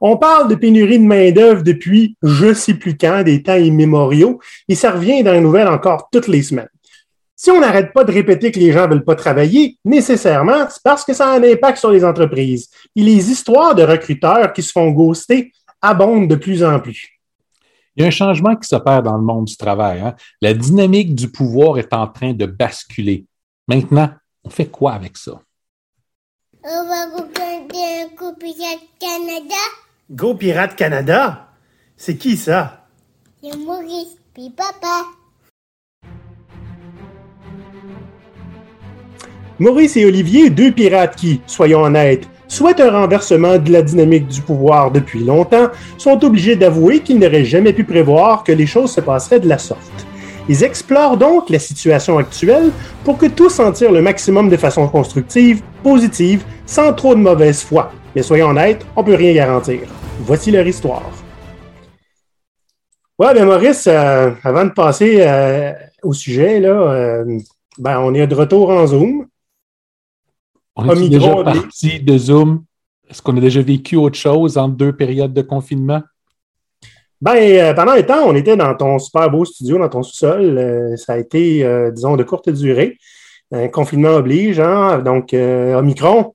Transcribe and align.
On 0.00 0.16
parle 0.16 0.48
de 0.48 0.54
pénurie 0.54 0.98
de 0.98 1.04
main-d'œuvre 1.04 1.62
depuis 1.62 2.16
je 2.22 2.54
sais 2.54 2.74
plus 2.74 2.96
quand, 2.96 3.22
des 3.22 3.42
temps 3.42 3.56
immémoriaux, 3.56 4.40
et 4.68 4.74
ça 4.74 4.90
revient 4.90 5.22
dans 5.22 5.32
les 5.32 5.40
nouvelles 5.40 5.68
encore 5.68 6.08
toutes 6.10 6.28
les 6.28 6.42
semaines. 6.42 6.68
Si 7.36 7.50
on 7.50 7.60
n'arrête 7.60 7.92
pas 7.92 8.04
de 8.04 8.12
répéter 8.12 8.52
que 8.52 8.60
les 8.60 8.70
gens 8.70 8.86
ne 8.86 8.94
veulent 8.94 9.04
pas 9.04 9.16
travailler, 9.16 9.76
nécessairement, 9.84 10.66
c'est 10.70 10.82
parce 10.84 11.04
que 11.04 11.12
ça 11.12 11.28
a 11.28 11.36
un 11.36 11.42
impact 11.42 11.78
sur 11.78 11.90
les 11.90 12.04
entreprises. 12.04 12.68
Et 12.94 13.02
les 13.02 13.30
histoires 13.32 13.74
de 13.74 13.82
recruteurs 13.82 14.52
qui 14.52 14.62
se 14.62 14.70
font 14.70 14.92
ghoster 14.92 15.50
abondent 15.80 16.28
de 16.28 16.36
plus 16.36 16.62
en 16.62 16.78
plus. 16.78 17.18
Il 17.96 18.02
y 18.02 18.04
a 18.04 18.08
un 18.08 18.12
changement 18.12 18.54
qui 18.54 18.68
s'opère 18.68 19.02
dans 19.02 19.16
le 19.16 19.24
monde 19.24 19.46
du 19.46 19.56
travail. 19.56 20.00
Hein. 20.00 20.14
La 20.40 20.54
dynamique 20.54 21.16
du 21.16 21.28
pouvoir 21.28 21.78
est 21.78 21.92
en 21.92 22.06
train 22.06 22.32
de 22.32 22.46
basculer. 22.46 23.26
Maintenant, 23.66 24.10
on 24.44 24.50
fait 24.50 24.66
quoi 24.66 24.92
avec 24.92 25.16
ça? 25.16 25.40
On 26.64 26.86
va 26.86 27.06
regarder 27.06 28.04
un 28.04 28.14
Go 28.16 28.34
Pirate 28.38 28.86
Canada. 29.00 29.62
Go 30.08 30.34
Pirate 30.34 30.76
Canada? 30.76 31.48
C'est 31.96 32.16
qui 32.16 32.36
ça? 32.36 32.86
C'est 33.42 33.56
Maurice, 33.56 34.16
puis 34.32 34.48
papa. 34.50 35.06
Maurice 39.58 39.96
et 39.96 40.04
Olivier, 40.04 40.50
deux 40.50 40.70
pirates 40.70 41.16
qui, 41.16 41.40
soyons 41.48 41.82
honnêtes, 41.82 42.28
souhaitent 42.46 42.80
un 42.80 42.92
renversement 42.92 43.58
de 43.58 43.72
la 43.72 43.82
dynamique 43.82 44.28
du 44.28 44.40
pouvoir 44.40 44.92
depuis 44.92 45.24
longtemps, 45.24 45.68
sont 45.98 46.24
obligés 46.24 46.54
d'avouer 46.54 47.00
qu'ils 47.00 47.18
n'auraient 47.18 47.44
jamais 47.44 47.72
pu 47.72 47.82
prévoir 47.82 48.44
que 48.44 48.52
les 48.52 48.66
choses 48.66 48.92
se 48.92 49.00
passeraient 49.00 49.40
de 49.40 49.48
la 49.48 49.58
sorte. 49.58 50.06
Ils 50.48 50.64
explorent 50.64 51.16
donc 51.16 51.50
la 51.50 51.58
situation 51.58 52.18
actuelle 52.18 52.70
pour 53.04 53.16
que 53.16 53.26
tous 53.26 53.60
en 53.60 53.70
tirent 53.70 53.92
le 53.92 54.02
maximum 54.02 54.48
de 54.48 54.56
façon 54.56 54.88
constructive, 54.88 55.62
positive, 55.82 56.44
sans 56.66 56.92
trop 56.92 57.14
de 57.14 57.20
mauvaise 57.20 57.62
foi. 57.62 57.92
Mais 58.14 58.22
soyons 58.22 58.48
honnêtes, 58.48 58.84
on 58.96 59.04
peut 59.04 59.14
rien 59.14 59.34
garantir. 59.34 59.80
Voici 60.20 60.50
leur 60.50 60.66
histoire. 60.66 61.10
Ouais, 63.18 63.34
ben 63.34 63.44
Maurice, 63.44 63.86
euh, 63.86 64.32
avant 64.42 64.64
de 64.64 64.70
passer 64.70 65.18
euh, 65.20 65.72
au 66.02 66.12
sujet, 66.12 66.58
là, 66.58 66.70
euh, 66.70 67.38
ben, 67.78 68.00
on 68.00 68.12
est 68.14 68.26
de 68.26 68.34
retour 68.34 68.70
en 68.70 68.86
Zoom. 68.86 69.26
On 70.74 70.90
est 70.90 71.08
déjà 71.08 71.36
parti 71.44 72.00
de 72.00 72.18
Zoom? 72.18 72.64
Est-ce 73.08 73.22
qu'on 73.22 73.36
a 73.36 73.40
déjà 73.40 73.62
vécu 73.62 73.96
autre 73.96 74.18
chose 74.18 74.58
entre 74.58 74.74
deux 74.74 74.92
périodes 74.92 75.34
de 75.34 75.42
confinement? 75.42 76.02
Ben, 77.22 77.36
euh, 77.36 77.72
pendant 77.72 77.92
un 77.92 78.02
temps, 78.02 78.24
on 78.26 78.34
était 78.34 78.56
dans 78.56 78.74
ton 78.74 78.98
super 78.98 79.30
beau 79.30 79.44
studio, 79.44 79.78
dans 79.78 79.88
ton 79.88 80.02
sous-sol. 80.02 80.58
Euh, 80.58 80.96
ça 80.96 81.12
a 81.12 81.18
été, 81.18 81.64
euh, 81.64 81.92
disons, 81.92 82.16
de 82.16 82.24
courte 82.24 82.50
durée. 82.50 82.98
Un 83.52 83.68
confinement 83.68 84.16
oblige, 84.16 84.58
hein? 84.58 84.98
Donc, 84.98 85.32
Omicron. 85.32 86.34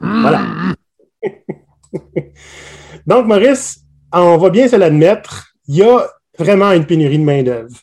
Voilà. 0.00 0.42
donc, 3.06 3.26
Maurice, 3.26 3.80
on 4.12 4.36
va 4.36 4.50
bien 4.50 4.68
se 4.68 4.76
l'admettre, 4.76 5.54
il 5.66 5.76
y 5.76 5.82
a 5.82 6.06
vraiment 6.38 6.72
une 6.72 6.84
pénurie 6.84 7.18
de 7.18 7.24
main-d'œuvre. 7.24 7.74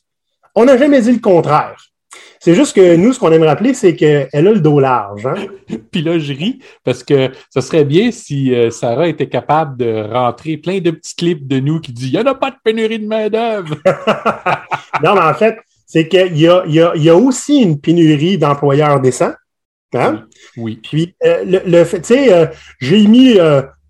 On 0.54 0.66
n'a 0.66 0.78
jamais 0.78 1.02
dit 1.02 1.14
le 1.14 1.20
contraire. 1.20 1.78
C'est 2.40 2.54
juste 2.54 2.76
que 2.76 2.96
nous, 2.96 3.14
ce 3.14 3.20
qu'on 3.20 3.32
aime 3.32 3.44
rappeler, 3.44 3.74
c'est 3.74 3.96
qu'elle 3.96 4.30
a 4.32 4.42
le 4.42 4.60
dos 4.60 4.80
large. 4.80 5.26
Hein? 5.26 5.48
Puis 5.92 6.02
là, 6.02 6.20
je 6.20 6.34
ris 6.34 6.60
parce 6.84 7.04
que 7.04 7.32
ce 7.54 7.62
serait 7.62 7.86
bien 7.86 8.12
si 8.12 8.54
euh, 8.54 8.70
Sarah 8.70 9.08
était 9.08 9.28
capable 9.28 9.78
de 9.78 10.04
rentrer 10.14 10.58
plein 10.58 10.80
de 10.80 10.92
petits 10.92 11.16
clips 11.16 11.48
de 11.48 11.60
nous 11.60 11.80
qui 11.80 11.92
disent 11.92 12.10
Il 12.10 12.14
n'y 12.14 12.22
en 12.22 12.32
a 12.32 12.36
pas 12.36 12.52
de 12.52 12.56
pénurie 12.64 13.00
de 13.00 13.08
main-d'œuvre. 13.08 13.76
non, 15.04 15.16
mais 15.16 15.22
en 15.22 15.34
fait, 15.34 15.58
c'est 15.86 16.08
qu'il 16.08 16.38
y 16.38 16.48
a, 16.48 16.64
il 16.68 16.74
y, 16.74 17.10
a, 17.10 17.16
aussi 17.16 17.62
une 17.62 17.80
pénurie 17.80 18.38
d'employeurs 18.38 19.00
décents. 19.00 19.34
Hein? 19.94 20.26
Oui. 20.58 20.80
Puis, 20.84 21.16
euh, 21.26 21.62
le, 21.66 21.84
fait, 21.86 22.02
tu 22.02 22.14
sais, 22.14 22.34
euh, 22.34 22.46
j'ai 22.80 23.08
mis 23.08 23.38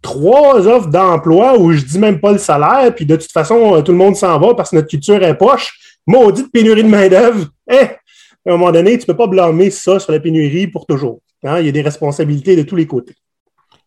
trois 0.01 0.67
offres 0.67 0.89
d'emploi 0.89 1.59
où 1.59 1.73
je 1.73 1.83
dis 1.83 1.99
même 1.99 2.19
pas 2.19 2.31
le 2.31 2.37
salaire, 2.37 2.93
puis 2.95 3.05
de 3.05 3.15
toute 3.15 3.31
façon, 3.31 3.81
tout 3.81 3.91
le 3.91 3.97
monde 3.97 4.15
s'en 4.15 4.39
va 4.39 4.53
parce 4.53 4.69
que 4.69 4.77
notre 4.77 4.87
culture 4.87 5.21
est 5.21 5.37
poche. 5.37 5.73
Maudite 6.05 6.51
pénurie 6.51 6.83
de 6.83 6.89
main-d'œuvre. 6.89 7.47
Eh, 7.69 7.87
à 8.47 8.53
un 8.53 8.57
moment 8.57 8.71
donné, 8.71 8.97
tu 8.97 9.03
ne 9.03 9.05
peux 9.05 9.17
pas 9.17 9.27
blâmer 9.27 9.69
ça 9.69 9.99
sur 9.99 10.11
la 10.11 10.19
pénurie 10.19 10.67
pour 10.67 10.85
toujours. 10.85 11.19
Hein? 11.43 11.59
Il 11.59 11.65
y 11.65 11.69
a 11.69 11.71
des 11.71 11.81
responsabilités 11.81 12.55
de 12.55 12.63
tous 12.63 12.75
les 12.75 12.87
côtés. 12.87 13.13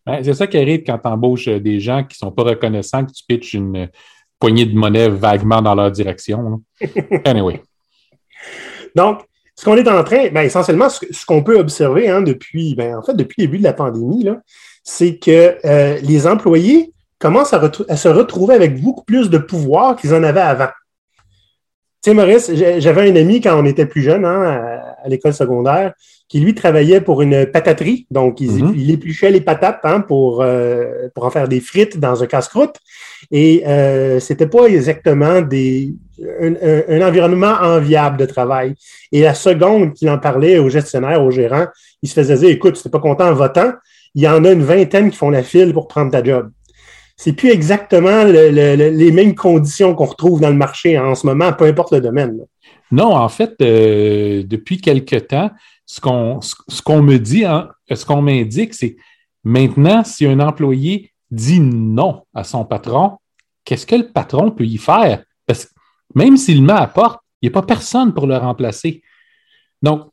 Ben, 0.05 0.23
c'est 0.23 0.33
ça 0.33 0.47
qui 0.47 0.57
arrive 0.57 0.83
quand 0.85 0.97
tu 0.97 1.07
embauches 1.07 1.47
euh, 1.47 1.59
des 1.59 1.79
gens 1.79 2.03
qui 2.03 2.15
ne 2.15 2.27
sont 2.27 2.31
pas 2.31 2.43
reconnaissants 2.43 3.05
que 3.05 3.11
tu 3.11 3.23
pitches 3.27 3.53
une 3.53 3.89
poignée 4.39 4.65
de 4.65 4.75
monnaie 4.75 5.09
vaguement 5.09 5.61
dans 5.61 5.75
leur 5.75 5.91
direction. 5.91 6.61
anyway. 7.25 7.61
Donc, 8.95 9.21
ce 9.55 9.65
qu'on 9.65 9.77
est 9.77 9.87
en 9.87 10.03
train, 10.03 10.29
ben, 10.29 10.41
essentiellement, 10.41 10.89
ce, 10.89 11.25
qu'on 11.25 11.43
peut 11.43 11.59
observer 11.59 12.09
hein, 12.09 12.21
depuis, 12.21 12.73
ben, 12.75 12.97
en 12.97 13.03
fait, 13.03 13.13
depuis 13.13 13.41
le 13.41 13.47
début 13.47 13.57
de 13.59 13.63
la 13.63 13.73
pandémie, 13.73 14.27
c'est 14.83 15.17
que 15.17 15.57
euh, 15.65 15.99
les 16.01 16.25
employés 16.25 16.93
commencent 17.19 17.53
à, 17.53 17.61
à, 17.87 17.95
se 17.95 18.07
retrouver 18.07 18.55
avec 18.55 18.81
beaucoup 18.81 19.03
plus 19.03 19.29
de 19.29 19.37
pouvoir 19.37 19.95
qu'ils 19.95 20.15
en 20.15 20.23
avaient 20.23 20.41
avant. 20.41 20.69
Tu 22.03 22.09
sais, 22.09 22.15
Maurice, 22.15 22.51
j'avais 22.79 23.11
un 23.11 23.15
ami 23.15 23.41
quand 23.41 23.61
on 23.61 23.65
était 23.65 23.85
plus 23.85 24.01
jeune, 24.01 24.25
hein, 24.25 24.41
à, 25.03 25.07
l'école 25.07 25.33
secondaire, 25.33 25.93
qui 26.27 26.39
lui 26.39 26.55
travaillait 26.55 26.99
pour 26.99 27.21
une 27.21 27.45
pataterie. 27.45 28.07
Donc, 28.09 28.41
il, 28.41 28.49
mm-hmm. 28.49 28.93
épluchait 28.93 29.29
les 29.29 29.41
patates 29.41 29.81
hein, 29.83 30.01
pour, 30.01 30.41
euh, 30.41 31.09
pour 31.13 31.25
en 31.25 31.29
faire 31.29 31.47
des 31.47 31.59
frites 31.59 31.99
dans 31.99 32.23
un 32.23 32.25
casse-croûte. 32.25 32.77
Et 33.29 33.63
euh, 33.67 34.19
c'était 34.19 34.47
pas 34.47 34.65
exactement 34.65 35.41
des, 35.41 35.93
un, 36.39 37.01
environnement 37.01 37.53
enviable 37.61 38.17
de 38.17 38.25
travail. 38.25 38.73
Et 39.11 39.21
la 39.21 39.35
seconde 39.35 39.93
qu'il 39.93 40.09
en 40.09 40.17
parlait 40.17 40.57
au 40.57 40.69
gestionnaire, 40.69 41.23
au 41.23 41.29
gérant, 41.29 41.67
il 42.01 42.09
se 42.09 42.15
faisait 42.15 42.37
dire, 42.37 42.49
écoute, 42.49 42.81
tu 42.81 42.87
n'es 42.87 42.91
pas 42.91 42.99
content 42.99 43.27
en 43.29 43.33
votant, 43.33 43.73
il 44.15 44.23
y 44.23 44.27
en 44.27 44.43
a 44.43 44.51
une 44.51 44.63
vingtaine 44.63 45.11
qui 45.11 45.17
font 45.17 45.29
la 45.29 45.43
file 45.43 45.71
pour 45.71 45.87
prendre 45.87 46.11
ta 46.11 46.23
job 46.23 46.49
c'est 47.23 47.33
plus 47.33 47.49
exactement 47.49 48.23
les 48.23 49.11
mêmes 49.11 49.35
conditions 49.35 49.93
qu'on 49.93 50.05
retrouve 50.05 50.41
dans 50.41 50.49
le 50.49 50.55
marché 50.55 50.97
en 50.97 51.13
ce 51.13 51.27
moment, 51.27 51.53
peu 51.53 51.65
importe 51.65 51.91
le 51.91 52.01
domaine. 52.01 52.39
Non, 52.89 53.15
en 53.15 53.29
fait, 53.29 53.53
euh, 53.61 54.41
depuis 54.43 54.81
quelque 54.81 55.17
temps, 55.17 55.51
ce 55.85 56.01
qu'on 56.01 56.41
ce 56.41 56.99
me 56.99 57.19
dit, 57.19 57.45
hein, 57.45 57.69
ce 57.93 58.05
qu'on 58.05 58.23
m'indique, 58.23 58.73
c'est 58.73 58.95
maintenant, 59.43 60.03
si 60.03 60.25
un 60.25 60.39
employé 60.39 61.13
dit 61.29 61.59
non 61.59 62.23
à 62.33 62.43
son 62.43 62.65
patron, 62.65 63.19
qu'est-ce 63.65 63.85
que 63.85 63.97
le 63.97 64.07
patron 64.07 64.49
peut 64.49 64.65
y 64.65 64.79
faire? 64.79 65.23
Parce 65.45 65.65
que 65.65 65.71
même 66.15 66.37
s'il 66.37 66.63
met 66.63 66.73
à 66.73 66.87
porte, 66.87 67.21
il 67.39 67.49
n'y 67.49 67.53
a 67.53 67.61
pas 67.61 67.67
personne 67.67 68.15
pour 68.15 68.25
le 68.25 68.35
remplacer. 68.37 69.03
Donc, 69.83 70.10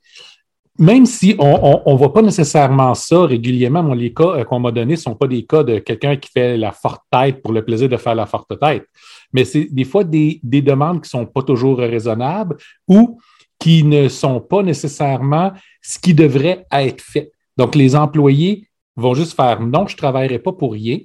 même 0.79 1.07
si 1.07 1.35
on 1.39 1.83
ne 1.93 1.99
voit 1.99 2.13
pas 2.13 2.23
nécessairement 2.23 2.95
ça 2.95 3.25
régulièrement, 3.25 3.83
les 3.95 4.13
cas 4.15 4.39
euh, 4.39 4.45
qu'on 4.45 4.61
m'a 4.61 4.71
donnés 4.71 4.93
ne 4.93 4.99
sont 4.99 5.17
pas 5.17 5.27
des 5.27 5.45
cas 5.45 5.65
de 5.65 5.79
quelqu'un 5.79 6.17
qui 6.17 6.31
fait 6.31 6.57
la 6.57 6.71
forte 6.71 7.03
tête 7.11 7.43
pour 7.43 7.53
le 7.53 7.65
plaisir 7.65 7.89
de 7.89 7.97
faire 7.97 8.15
la 8.15 8.27
forte 8.27 8.59
tête, 8.61 8.87
mais 9.33 9.45
c'est 9.45 9.65
des 9.65 9.85
fois 9.85 10.05
des, 10.05 10.41
demandes 10.45 11.03
qui 11.03 11.07
ne 11.17 11.21
sont 11.23 11.27
pas 11.27 11.43
toujours 11.43 11.79
raisonnables 11.79 12.57
ou 12.87 13.19
qui 13.59 13.83
ne 13.83 14.09
sont 14.09 14.41
pas 14.41 14.63
nécessairement 14.63 15.53
ce 15.83 15.99
qui 15.99 16.15
devrait 16.15 16.65
être 16.71 17.03
fait. 17.03 17.33
Donc, 17.57 17.75
les 17.75 17.97
employés 17.97 18.69
vont 18.95 19.15
juste 19.15 19.35
faire 19.35 19.61
non, 19.61 19.89
je 19.89 19.95
ne 19.95 19.99
travaillerai 19.99 20.39
pas 20.39 20.53
pour 20.53 20.73
rien, 20.73 20.99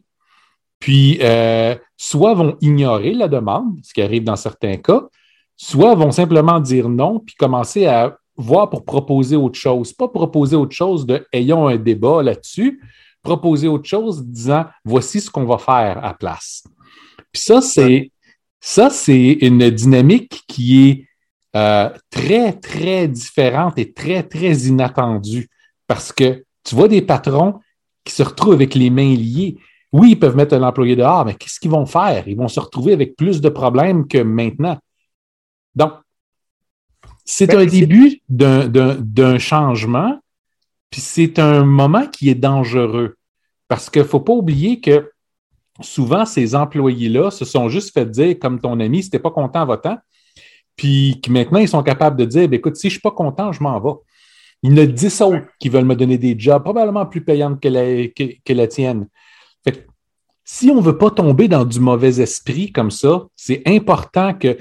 puis 0.79 1.17
euh, 1.21 1.75
soit 1.97 2.35
vont 2.35 2.57
ignorer 2.61 3.13
la 3.13 3.27
demande, 3.27 3.79
ce 3.81 3.91
qui 3.91 4.03
arrive 4.03 4.23
dans 4.23 4.35
certains 4.35 4.77
cas, 4.77 5.01
soit 5.55 5.95
vont 5.95 6.11
simplement 6.11 6.59
dire 6.59 6.89
non, 6.89 7.19
puis 7.19 7.33
commencer 7.35 7.87
à 7.87 8.17
voir 8.35 8.69
pour 8.69 8.85
proposer 8.85 9.35
autre 9.35 9.59
chose. 9.59 9.93
Pas 9.93 10.07
proposer 10.07 10.55
autre 10.55 10.75
chose 10.75 11.05
de 11.05 11.25
ayons 11.31 11.67
un 11.67 11.77
débat 11.77 12.23
là-dessus, 12.23 12.81
proposer 13.21 13.67
autre 13.67 13.87
chose 13.87 14.23
disant 14.25 14.65
voici 14.83 15.21
ce 15.21 15.29
qu'on 15.29 15.45
va 15.45 15.57
faire 15.57 16.03
à 16.03 16.13
place. 16.13 16.63
Puis 17.31 17.41
ça, 17.41 17.61
c'est 17.61 18.11
ça, 18.59 18.89
c'est 18.89 19.33
une 19.41 19.69
dynamique 19.69 20.43
qui 20.47 20.89
est 20.89 21.07
euh, 21.55 21.89
très, 22.09 22.53
très 22.53 23.07
différente 23.07 23.77
et 23.77 23.91
très, 23.91 24.23
très 24.23 24.53
inattendue 24.53 25.49
parce 25.85 26.11
que 26.11 26.43
tu 26.63 26.75
vois 26.75 26.87
des 26.87 27.01
patrons 27.01 27.59
qui 28.03 28.13
se 28.13 28.23
retrouvent 28.23 28.53
avec 28.53 28.73
les 28.75 28.89
mains 28.89 29.13
liées. 29.13 29.57
Oui, 29.91 30.11
ils 30.11 30.19
peuvent 30.19 30.35
mettre 30.35 30.55
un 30.55 30.63
employé 30.63 30.95
dehors, 30.95 31.25
mais 31.25 31.35
qu'est-ce 31.35 31.59
qu'ils 31.59 31.71
vont 31.71 31.85
faire? 31.85 32.27
Ils 32.27 32.37
vont 32.37 32.47
se 32.47 32.59
retrouver 32.59 32.93
avec 32.93 33.15
plus 33.15 33.41
de 33.41 33.49
problèmes 33.49 34.07
que 34.07 34.17
maintenant. 34.17 34.77
Donc, 35.75 35.93
c'est 37.25 37.47
ben, 37.47 37.59
un 37.59 37.65
début 37.65 38.21
d'un 38.29 39.37
changement, 39.39 40.19
puis 40.89 41.01
c'est 41.01 41.39
un 41.39 41.63
moment 41.63 42.07
qui 42.07 42.29
est 42.29 42.35
dangereux. 42.35 43.15
Parce 43.67 43.89
qu'il 43.89 44.01
ne 44.01 44.07
faut 44.07 44.19
pas 44.19 44.33
oublier 44.33 44.79
que 44.79 45.11
souvent, 45.81 46.25
ces 46.25 46.53
employés-là 46.55 47.31
se 47.31 47.45
sont 47.45 47.69
juste 47.69 47.93
fait 47.93 48.09
dire, 48.09 48.37
comme 48.39 48.59
ton 48.59 48.79
ami, 48.79 49.03
si 49.03 49.09
tu 49.09 49.15
n'es 49.15 49.21
pas 49.21 49.31
content 49.31 49.61
en 49.61 49.65
votant, 49.65 49.97
puis 50.75 51.19
que 51.23 51.31
maintenant, 51.31 51.59
ils 51.59 51.67
sont 51.67 51.83
capables 51.83 52.17
de 52.17 52.25
dire, 52.25 52.47
ben, 52.47 52.57
écoute, 52.57 52.75
si 52.75 52.89
je 52.89 52.95
ne 52.95 52.99
suis 52.99 53.01
pas 53.01 53.11
content, 53.11 53.51
je 53.51 53.61
m'en 53.63 53.79
vais. 53.79 53.99
Il 54.63 54.71
y 54.71 54.73
en 54.73 54.83
a 54.83 54.85
dix 54.85 55.21
autres 55.21 55.45
qui 55.59 55.69
veulent 55.69 55.85
me 55.85 55.95
donner 55.95 56.17
des 56.17 56.35
jobs 56.37 56.63
probablement 56.63 57.05
plus 57.05 57.23
payants 57.23 57.55
que 57.55 57.67
la, 57.67 58.07
que, 58.07 58.53
la 58.53 58.67
tienne. 58.67 59.07
Fait 59.63 59.85
si 60.45 60.69
on 60.69 60.75
ne 60.75 60.81
veut 60.81 60.97
pas 60.97 61.11
tomber 61.11 61.47
dans 61.47 61.65
du 61.65 61.79
mauvais 61.79 62.21
esprit 62.21 62.71
comme 62.71 62.91
ça, 62.91 63.25
c'est 63.35 63.61
important 63.65 64.33
que 64.33 64.57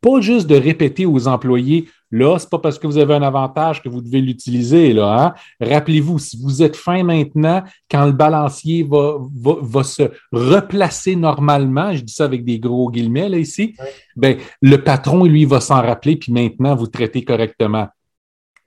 pas 0.00 0.20
juste 0.20 0.46
de 0.46 0.56
répéter 0.56 1.06
aux 1.06 1.26
employés 1.26 1.88
Là, 2.12 2.38
c'est 2.38 2.48
pas 2.48 2.58
parce 2.58 2.78
que 2.78 2.86
vous 2.86 2.98
avez 2.98 3.14
un 3.14 3.22
avantage 3.22 3.82
que 3.82 3.88
vous 3.88 4.00
devez 4.00 4.20
l'utiliser. 4.20 4.92
Là, 4.92 5.16
hein? 5.18 5.34
Rappelez-vous, 5.60 6.18
si 6.18 6.40
vous 6.40 6.62
êtes 6.62 6.76
fin 6.76 7.02
maintenant, 7.02 7.64
quand 7.90 8.06
le 8.06 8.12
balancier 8.12 8.86
va, 8.88 9.16
va, 9.18 9.54
va, 9.60 9.82
se 9.82 10.02
replacer 10.30 11.16
normalement, 11.16 11.92
je 11.92 12.02
dis 12.02 12.12
ça 12.12 12.24
avec 12.24 12.44
des 12.44 12.60
gros 12.60 12.90
guillemets 12.90 13.28
là, 13.28 13.38
ici, 13.38 13.74
ben, 14.14 14.36
le 14.62 14.76
patron, 14.76 15.24
lui, 15.24 15.44
va 15.44 15.60
s'en 15.60 15.82
rappeler, 15.82 16.16
puis 16.16 16.32
maintenant, 16.32 16.76
vous 16.76 16.86
traitez 16.86 17.24
correctement. 17.24 17.88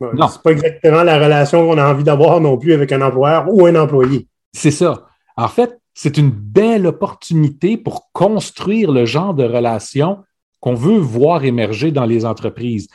Ouais, 0.01 0.09
Non. 0.13 0.27
C'est 0.27 0.41
pas 0.41 0.51
exactement 0.51 1.03
la 1.03 1.17
relation 1.17 1.65
qu'on 1.65 1.77
a 1.77 1.89
envie 1.89 2.03
d'avoir 2.03 2.41
non 2.41 2.57
plus 2.57 2.73
avec 2.73 2.91
un 2.91 3.01
employeur 3.01 3.45
ou 3.47 3.65
un 3.65 3.75
employé. 3.75 4.27
C'est 4.51 4.71
ça. 4.71 5.07
En 5.37 5.47
fait, 5.47 5.79
c'est 5.93 6.17
une 6.17 6.31
belle 6.31 6.87
opportunité 6.87 7.77
pour 7.77 8.11
construire 8.11 8.91
le 8.91 9.05
genre 9.05 9.33
de 9.33 9.43
relation 9.43 10.19
qu'on 10.59 10.73
veut 10.73 10.97
voir 10.97 11.45
émerger 11.45 11.91
dans 11.91 12.05
les 12.05 12.25
entreprises. 12.25 12.87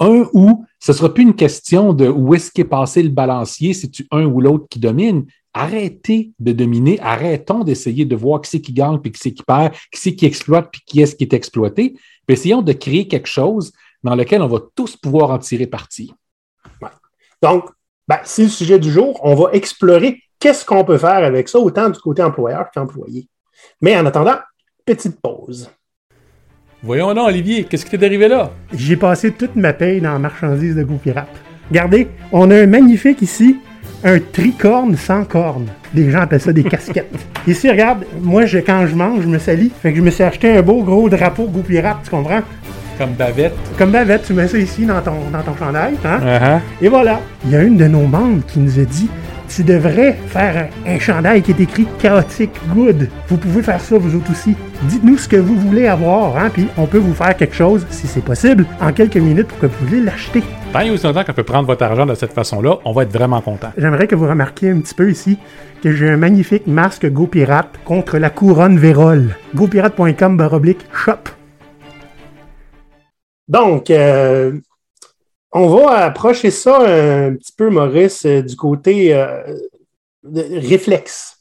Un 0.00 0.26
où 0.32 0.64
ce 0.78 0.92
ne 0.92 0.96
sera 0.96 1.12
plus 1.12 1.22
une 1.22 1.36
question 1.36 1.92
de 1.92 2.08
où 2.08 2.34
est-ce 2.34 2.50
qu'est 2.50 2.64
passé 2.64 3.02
le 3.02 3.10
balancier, 3.10 3.74
si 3.74 3.90
tu 3.90 4.06
un 4.10 4.24
ou 4.24 4.40
l'autre 4.40 4.66
qui 4.68 4.78
domine? 4.78 5.26
Arrêtez 5.52 6.32
de 6.38 6.52
dominer, 6.52 6.98
arrêtons 7.00 7.64
d'essayer 7.64 8.04
de 8.04 8.16
voir 8.16 8.40
qui 8.40 8.50
c'est 8.50 8.60
qui 8.60 8.72
gagne, 8.72 8.98
puis 8.98 9.12
qui 9.12 9.20
c'est 9.20 9.32
qui 9.32 9.42
perd, 9.42 9.74
qui 9.92 10.00
c'est 10.00 10.14
qui 10.14 10.24
exploite, 10.24 10.70
puis 10.72 10.80
qui 10.86 11.00
est-ce 11.02 11.14
qui 11.14 11.24
est 11.24 11.32
exploité. 11.34 11.96
Puis 12.26 12.34
essayons 12.34 12.62
de 12.62 12.72
créer 12.72 13.08
quelque 13.08 13.26
chose 13.26 13.72
dans 14.02 14.14
lequel 14.14 14.42
on 14.42 14.46
va 14.46 14.60
tous 14.74 14.96
pouvoir 14.96 15.30
en 15.30 15.38
tirer 15.38 15.66
parti. 15.66 16.14
Donc, 17.42 17.64
ben, 18.06 18.18
c'est 18.24 18.44
le 18.44 18.48
sujet 18.48 18.78
du 18.78 18.90
jour. 18.90 19.18
On 19.22 19.34
va 19.34 19.50
explorer 19.52 20.22
qu'est-ce 20.38 20.64
qu'on 20.64 20.84
peut 20.84 20.98
faire 20.98 21.24
avec 21.24 21.48
ça, 21.48 21.58
autant 21.58 21.90
du 21.90 21.98
côté 21.98 22.22
employeur 22.22 22.70
qu'employé. 22.72 23.28
Mais 23.80 23.96
en 23.96 24.06
attendant, 24.06 24.38
petite 24.84 25.20
pause. 25.20 25.70
Voyons 26.82 27.12
donc, 27.12 27.28
Olivier, 27.28 27.64
qu'est-ce 27.64 27.84
qui 27.84 27.90
t'est 27.90 28.06
arrivé 28.06 28.26
là? 28.26 28.52
J'ai 28.72 28.96
passé 28.96 29.32
toute 29.32 29.54
ma 29.54 29.74
paye 29.74 30.00
dans 30.00 30.14
la 30.14 30.18
marchandise 30.18 30.74
de 30.74 30.82
Go 30.82 30.94
Pirate. 30.94 31.28
Regardez, 31.68 32.08
on 32.32 32.50
a 32.50 32.56
un 32.56 32.66
magnifique 32.66 33.20
ici, 33.20 33.58
un 34.02 34.18
tricorne 34.18 34.96
sans 34.96 35.24
corne. 35.24 35.66
Les 35.94 36.10
gens 36.10 36.20
appellent 36.20 36.40
ça 36.40 36.54
des 36.54 36.64
casquettes. 36.64 37.14
Ici, 37.46 37.68
regarde, 37.70 38.06
moi, 38.22 38.46
je, 38.46 38.60
quand 38.60 38.86
je 38.86 38.94
mange, 38.94 39.20
je 39.24 39.28
me 39.28 39.38
salis. 39.38 39.70
Fait 39.82 39.90
que 39.90 39.98
je 39.98 40.02
me 40.02 40.10
suis 40.10 40.24
acheté 40.24 40.56
un 40.56 40.62
beau 40.62 40.82
gros 40.82 41.10
drapeau 41.10 41.44
Go 41.48 41.60
Pirate, 41.60 41.98
tu 42.04 42.10
comprends? 42.10 42.40
Comme 42.96 43.12
bavette. 43.12 43.54
Comme 43.76 43.90
Bavette, 43.90 44.24
tu 44.26 44.32
mets 44.32 44.48
ça 44.48 44.56
ici 44.56 44.86
dans 44.86 45.02
ton, 45.02 45.30
dans 45.30 45.42
ton 45.42 45.56
chandail, 45.58 45.94
hein? 46.02 46.18
Uh-huh. 46.22 46.60
Et 46.80 46.88
voilà. 46.88 47.20
Il 47.44 47.50
y 47.50 47.56
a 47.56 47.62
une 47.62 47.76
de 47.76 47.88
nos 47.88 48.06
membres 48.06 48.42
qui 48.46 48.58
nous 48.58 48.78
a 48.78 48.84
dit 48.84 49.08
Tu 49.54 49.64
devrais 49.64 50.12
faire 50.28 50.70
un, 50.86 50.94
un 50.94 50.98
chandail 50.98 51.42
qui 51.42 51.50
est 51.50 51.60
écrit 51.60 51.86
chaotique 51.98 52.52
good. 52.74 53.08
Vous 53.28 53.36
pouvez 53.36 53.62
faire 53.62 53.80
ça 53.80 53.98
vous 53.98 54.14
autres 54.14 54.30
aussi. 54.30 54.54
Dites-nous 54.84 55.18
ce 55.18 55.28
que 55.28 55.36
vous 55.36 55.56
voulez 55.56 55.88
avoir, 55.88 56.36
hein, 56.36 56.50
puis 56.52 56.68
on 56.78 56.86
peut 56.86 56.98
vous 56.98 57.12
faire 57.14 57.36
quelque 57.36 57.54
chose, 57.54 57.86
si 57.90 58.06
c'est 58.06 58.24
possible, 58.24 58.64
en 58.80 58.92
quelques 58.92 59.16
minutes 59.16 59.48
pour 59.48 59.58
que 59.58 59.66
vous 59.66 59.84
puissiez 59.84 60.00
l'acheter. 60.00 60.42
Tant 60.72 60.80
et 60.80 60.90
aussi 60.90 61.04
longtemps 61.04 61.24
qu'on 61.24 61.32
peut 61.32 61.42
prendre 61.42 61.66
votre 61.66 61.82
argent 61.82 62.06
de 62.06 62.14
cette 62.14 62.32
façon-là, 62.32 62.78
on 62.84 62.92
va 62.92 63.02
être 63.02 63.12
vraiment 63.12 63.40
content. 63.40 63.72
J'aimerais 63.76 64.06
que 64.06 64.14
vous 64.14 64.28
remarquiez 64.28 64.70
un 64.70 64.78
petit 64.78 64.94
peu 64.94 65.10
ici 65.10 65.36
que 65.82 65.92
j'ai 65.92 66.08
un 66.08 66.16
magnifique 66.16 66.66
masque 66.66 67.10
Go 67.10 67.26
Pirate 67.26 67.72
contre 67.84 68.18
la 68.18 68.30
couronne 68.30 68.78
Vérole. 68.78 69.36
GoPirate.com 69.54 70.36
baroblique 70.36 70.86
shop. 70.94 71.28
Donc, 73.48 73.90
euh, 73.90 74.52
on 75.52 75.68
va 75.68 76.04
approcher 76.04 76.50
ça 76.50 76.78
un 76.78 77.34
petit 77.34 77.52
peu, 77.56 77.70
Maurice, 77.70 78.24
euh, 78.24 78.42
du 78.42 78.56
côté 78.56 79.14
euh, 79.14 79.42
de 80.22 80.42
réflexe. 80.66 81.38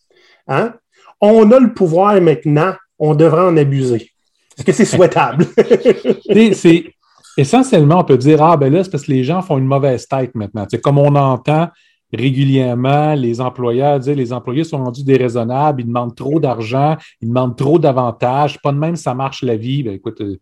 Hein? 0.47 0.73
On 1.21 1.51
a 1.51 1.59
le 1.59 1.73
pouvoir 1.73 2.19
maintenant, 2.21 2.73
on 2.97 3.13
devrait 3.13 3.43
en 3.43 3.57
abuser. 3.57 4.11
Est-ce 4.57 4.65
que 4.65 4.71
c'est 4.71 4.85
souhaitable? 4.97 5.45
C'est 6.53 6.93
essentiellement, 7.37 7.99
on 7.99 8.03
peut 8.03 8.17
dire 8.17 8.41
Ah, 8.43 8.57
ben 8.57 8.73
là, 8.73 8.83
c'est 8.83 8.89
parce 8.89 9.05
que 9.05 9.11
les 9.11 9.23
gens 9.23 9.41
font 9.41 9.57
une 9.57 9.65
mauvaise 9.65 10.07
tête 10.07 10.35
maintenant. 10.35 10.65
Sais, 10.69 10.79
comme 10.79 10.97
on 10.97 11.15
entend 11.15 11.69
régulièrement 12.11 13.13
les 13.13 13.39
employeurs 13.39 13.99
dire 13.99 14.15
les 14.15 14.33
employés 14.33 14.63
sont 14.63 14.83
rendus 14.83 15.03
déraisonnables, 15.03 15.81
ils 15.81 15.87
demandent 15.87 16.15
trop 16.15 16.39
d'argent, 16.39 16.97
ils 17.21 17.27
demandent 17.27 17.55
trop 17.55 17.77
d'avantages, 17.77 18.59
pas 18.61 18.71
de 18.71 18.77
même 18.77 18.95
ça 18.95 19.13
marche 19.13 19.43
la 19.43 19.55
vie. 19.55 19.83
Ben 19.83 19.93
écoute, 19.93 20.19
euh, 20.21 20.37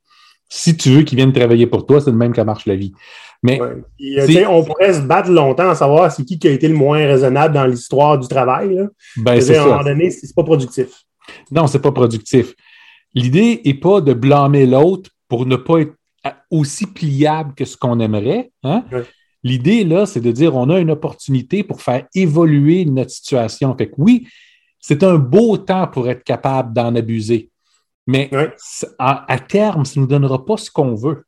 si 0.50 0.78
tu 0.78 0.90
veux 0.92 1.02
qu'ils 1.04 1.18
viennent 1.18 1.34
travailler 1.34 1.68
pour 1.68 1.86
toi, 1.86 2.00
c'est 2.00 2.12
de 2.12 2.16
même 2.16 2.34
que 2.34 2.42
marche 2.42 2.66
la 2.66 2.76
vie. 2.76 2.94
Mais 3.44 3.62
Ouais. 3.62 3.76
Euh, 4.20 4.46
on 4.50 4.64
pourrait 4.64 4.94
se 4.94 5.02
battre 5.02 5.30
longtemps 5.30 5.70
à 5.70 5.76
savoir 5.76 6.12
c'est 6.12 6.24
qui 6.26 6.40
qui 6.40 6.48
a 6.48 6.52
été 6.52 6.68
le 6.68 6.74
moins 6.76 7.00
raisonnable 7.06 7.54
dans 7.54 7.66
l'histoire 7.66 8.18
du 8.18 8.28
travail. 8.28 8.76
Là. 8.76 8.88
ben, 9.18 9.40
c'est 9.42 9.56
à 9.58 9.64
un 9.64 9.68
moment 9.68 9.84
donné, 9.84 10.10
c'est 10.10 10.34
pas 10.36 10.44
productif. 10.44 11.04
Non, 11.52 11.68
c'est 11.68 11.82
pas 11.82 11.92
productif. 11.92 12.54
L'idée 13.14 13.62
n'est 13.66 13.74
pas 13.74 14.02
de 14.02 14.14
blâmer 14.14 14.66
l'autre 14.66 15.10
pour 15.28 15.46
ne 15.46 15.56
pas 15.56 15.80
être 15.82 15.94
aussi 16.52 16.88
pliable 16.88 17.54
que 17.56 17.66
ce 17.66 17.78
qu'on 17.78 18.00
aimerait. 18.00 18.52
hein? 18.64 18.84
Ouais. 18.92 19.04
L'idée, 19.44 19.84
là, 19.84 20.06
c'est 20.06 20.20
de 20.20 20.32
dire 20.32 20.56
on 20.56 20.70
a 20.70 20.80
une 20.80 20.92
opportunité 20.92 21.64
pour 21.64 21.82
faire 21.82 22.06
évoluer 22.16 22.86
notre 22.86 23.12
situation. 23.12 23.76
Fait 23.78 23.88
que 23.88 23.94
oui, 23.98 24.28
c'est 24.80 25.04
un 25.04 25.16
beau 25.18 25.58
temps 25.58 25.88
pour 25.88 26.10
être 26.10 26.24
capable 26.24 26.74
d'en 26.74 26.96
abuser. 26.96 27.50
Mais 28.08 28.30
Ouais. 28.32 28.54
à, 29.00 29.32
à 29.32 29.40
terme, 29.40 29.86
ça 29.86 29.94
ne 30.00 30.02
nous 30.02 30.08
donnera 30.08 30.44
pas 30.46 30.58
ce 30.58 30.72
qu'on 30.72 30.96
veut. 30.96 31.24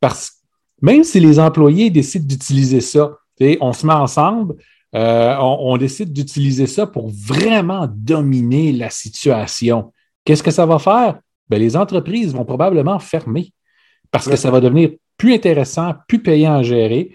Parce 0.00 0.30
même 0.80 1.04
si 1.04 1.20
les 1.20 1.38
employés 1.38 1.90
décident 1.90 2.26
d'utiliser 2.26 2.80
ça, 2.80 3.18
on 3.60 3.72
se 3.72 3.86
met 3.86 3.92
ensemble, 3.92 4.56
euh, 4.94 5.36
on, 5.38 5.76
décide 5.76 6.12
d'utiliser 6.12 6.66
ça 6.66 6.86
pour 6.86 7.10
vraiment 7.10 7.86
dominer 7.90 8.72
la 8.72 8.90
situation. 8.90 9.92
Qu'est-ce 10.24 10.42
que 10.42 10.50
ça 10.50 10.66
va 10.66 10.78
faire? 10.78 11.18
Ben, 11.48 11.58
les 11.58 11.76
entreprises 11.76 12.34
vont 12.34 12.44
probablement 12.44 12.98
fermer 12.98 13.52
parce 14.10 14.26
que 14.28 14.36
ça 14.36 14.50
va 14.50 14.60
devenir 14.60 14.90
plus 15.16 15.34
intéressant, 15.34 15.94
plus 16.06 16.22
payant 16.22 16.54
à 16.54 16.62
gérer. 16.62 17.14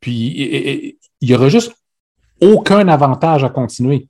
Puis 0.00 0.96
il 1.20 1.28
n'y 1.28 1.34
aura 1.34 1.48
juste 1.48 1.74
aucun 2.40 2.88
avantage 2.88 3.42
à 3.44 3.48
continuer. 3.48 4.08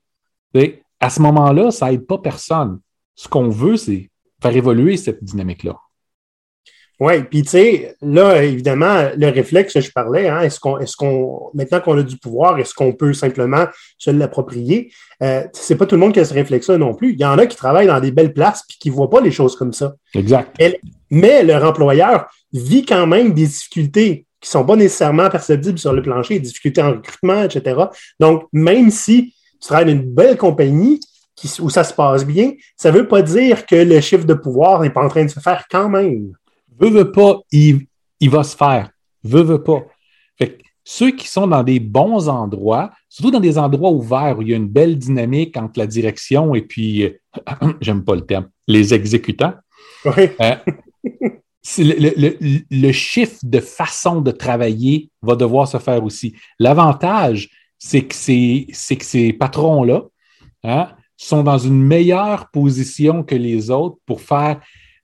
À 0.99 1.09
ce 1.09 1.21
moment-là, 1.21 1.71
ça 1.71 1.89
n'aide 1.89 2.05
pas 2.05 2.17
personne. 2.17 2.79
Ce 3.15 3.29
qu'on 3.29 3.49
veut, 3.49 3.77
c'est 3.77 4.09
faire 4.41 4.55
évoluer 4.55 4.97
cette 4.97 5.23
dynamique-là. 5.23 5.77
Oui, 6.99 7.23
puis 7.23 7.41
tu 7.41 7.49
sais, 7.49 7.95
là, 8.01 8.43
évidemment, 8.43 9.09
le 9.17 9.27
réflexe 9.27 9.73
que 9.73 9.81
je 9.81 9.91
parlais, 9.91 10.29
hein, 10.29 10.41
est-ce 10.41 10.59
qu'on, 10.59 10.79
est-ce 10.79 10.95
qu'on, 10.95 11.49
maintenant 11.53 11.81
qu'on 11.81 11.97
a 11.97 12.03
du 12.03 12.17
pouvoir, 12.17 12.57
est-ce 12.57 12.73
qu'on 12.73 12.93
peut 12.93 13.13
simplement 13.13 13.65
se 13.97 14.11
l'approprier? 14.11 14.91
Euh, 15.21 15.43
c'est 15.51 15.75
pas 15.75 15.85
tout 15.85 15.95
le 15.95 16.01
monde 16.01 16.13
qui 16.13 16.21
a 16.21 16.25
ce 16.25 16.33
réflexe-là 16.33 16.77
non 16.77 16.93
plus. 16.93 17.13
Il 17.13 17.19
y 17.19 17.25
en 17.25 17.37
a 17.37 17.45
qui 17.47 17.57
travaillent 17.57 17.87
dans 17.87 17.99
des 17.99 18.11
belles 18.11 18.33
places 18.33 18.63
puis 18.67 18.77
qui 18.79 18.89
voient 18.89 19.09
pas 19.09 19.21
les 19.21 19.31
choses 19.31 19.55
comme 19.55 19.73
ça. 19.73 19.95
Exact. 20.13 20.57
Mais 21.11 21.43
leur 21.43 21.63
employeur 21.65 22.27
vit 22.53 22.85
quand 22.85 23.07
même 23.07 23.33
des 23.33 23.47
difficultés 23.47 24.25
qui 24.39 24.49
sont 24.49 24.63
pas 24.63 24.75
nécessairement 24.75 25.29
perceptibles 25.29 25.79
sur 25.79 25.91
le 25.91 26.01
plancher, 26.01 26.35
des 26.35 26.47
difficultés 26.47 26.81
en 26.81 26.91
recrutement, 26.93 27.43
etc. 27.43 27.85
Donc, 28.19 28.43
même 28.53 28.91
si 28.91 29.33
tu 29.53 29.67
travailles 29.67 29.85
dans 29.85 29.91
une 29.91 30.13
belle 30.13 30.37
compagnie 30.37 30.99
qui, 31.35 31.49
où 31.61 31.69
ça 31.69 31.83
se 31.83 31.93
passe 31.93 32.25
bien, 32.25 32.53
ça 32.77 32.91
veut 32.91 33.07
pas 33.07 33.21
dire 33.21 33.65
que 33.65 33.75
le 33.75 33.99
chiffre 34.01 34.25
de 34.25 34.33
pouvoir 34.33 34.81
n'est 34.81 34.91
pas 34.91 35.03
en 35.03 35.09
train 35.09 35.25
de 35.25 35.29
se 35.29 35.39
faire 35.39 35.65
quand 35.69 35.89
même. 35.89 36.33
Veux, 36.79 36.89
veux 36.89 37.11
pas, 37.11 37.39
il, 37.51 37.85
il 38.19 38.29
va 38.29 38.43
se 38.43 38.55
faire. 38.55 38.89
Veux, 39.23 39.41
veux 39.41 39.63
pas. 39.63 39.83
Fait 40.37 40.57
que 40.57 40.63
ceux 40.83 41.11
qui 41.11 41.27
sont 41.27 41.47
dans 41.47 41.63
des 41.63 41.79
bons 41.79 42.29
endroits, 42.29 42.91
surtout 43.09 43.31
dans 43.31 43.39
des 43.39 43.57
endroits 43.57 43.91
ouverts 43.91 44.37
où 44.37 44.41
il 44.41 44.49
y 44.49 44.53
a 44.53 44.57
une 44.57 44.67
belle 44.67 44.97
dynamique 44.97 45.57
entre 45.57 45.79
la 45.79 45.87
direction 45.87 46.53
et 46.53 46.61
puis, 46.61 47.03
euh, 47.03 47.09
j'aime 47.81 48.03
pas 48.03 48.15
le 48.15 48.21
terme, 48.25 48.49
les 48.67 48.93
exécutants, 48.93 49.53
Oui. 50.05 50.29
euh, 50.41 50.55
le, 51.79 51.93
le- 51.99 52.37
le- 52.39 52.59
le 52.69 52.91
chiffre 52.91 53.37
de 53.43 53.59
façon 53.59 54.21
de 54.21 54.31
travailler 54.31 55.09
va 55.21 55.35
devoir 55.35 55.67
se 55.67 55.77
faire 55.77 56.03
aussi. 56.03 56.35
L'avantage, 56.59 57.49
c'est 57.79 58.03
que 58.03 58.13
que 58.95 59.03
ces 59.05 59.33
patrons-là 59.33 60.03
hein, 60.63 60.89
sont 61.17 61.41
dans 61.43 61.57
une 61.57 61.81
meilleure 61.81 62.49
position 62.51 63.23
que 63.23 63.35
les 63.35 63.71
autres 63.71 63.97
pour 64.05 64.21
faire 64.21 64.61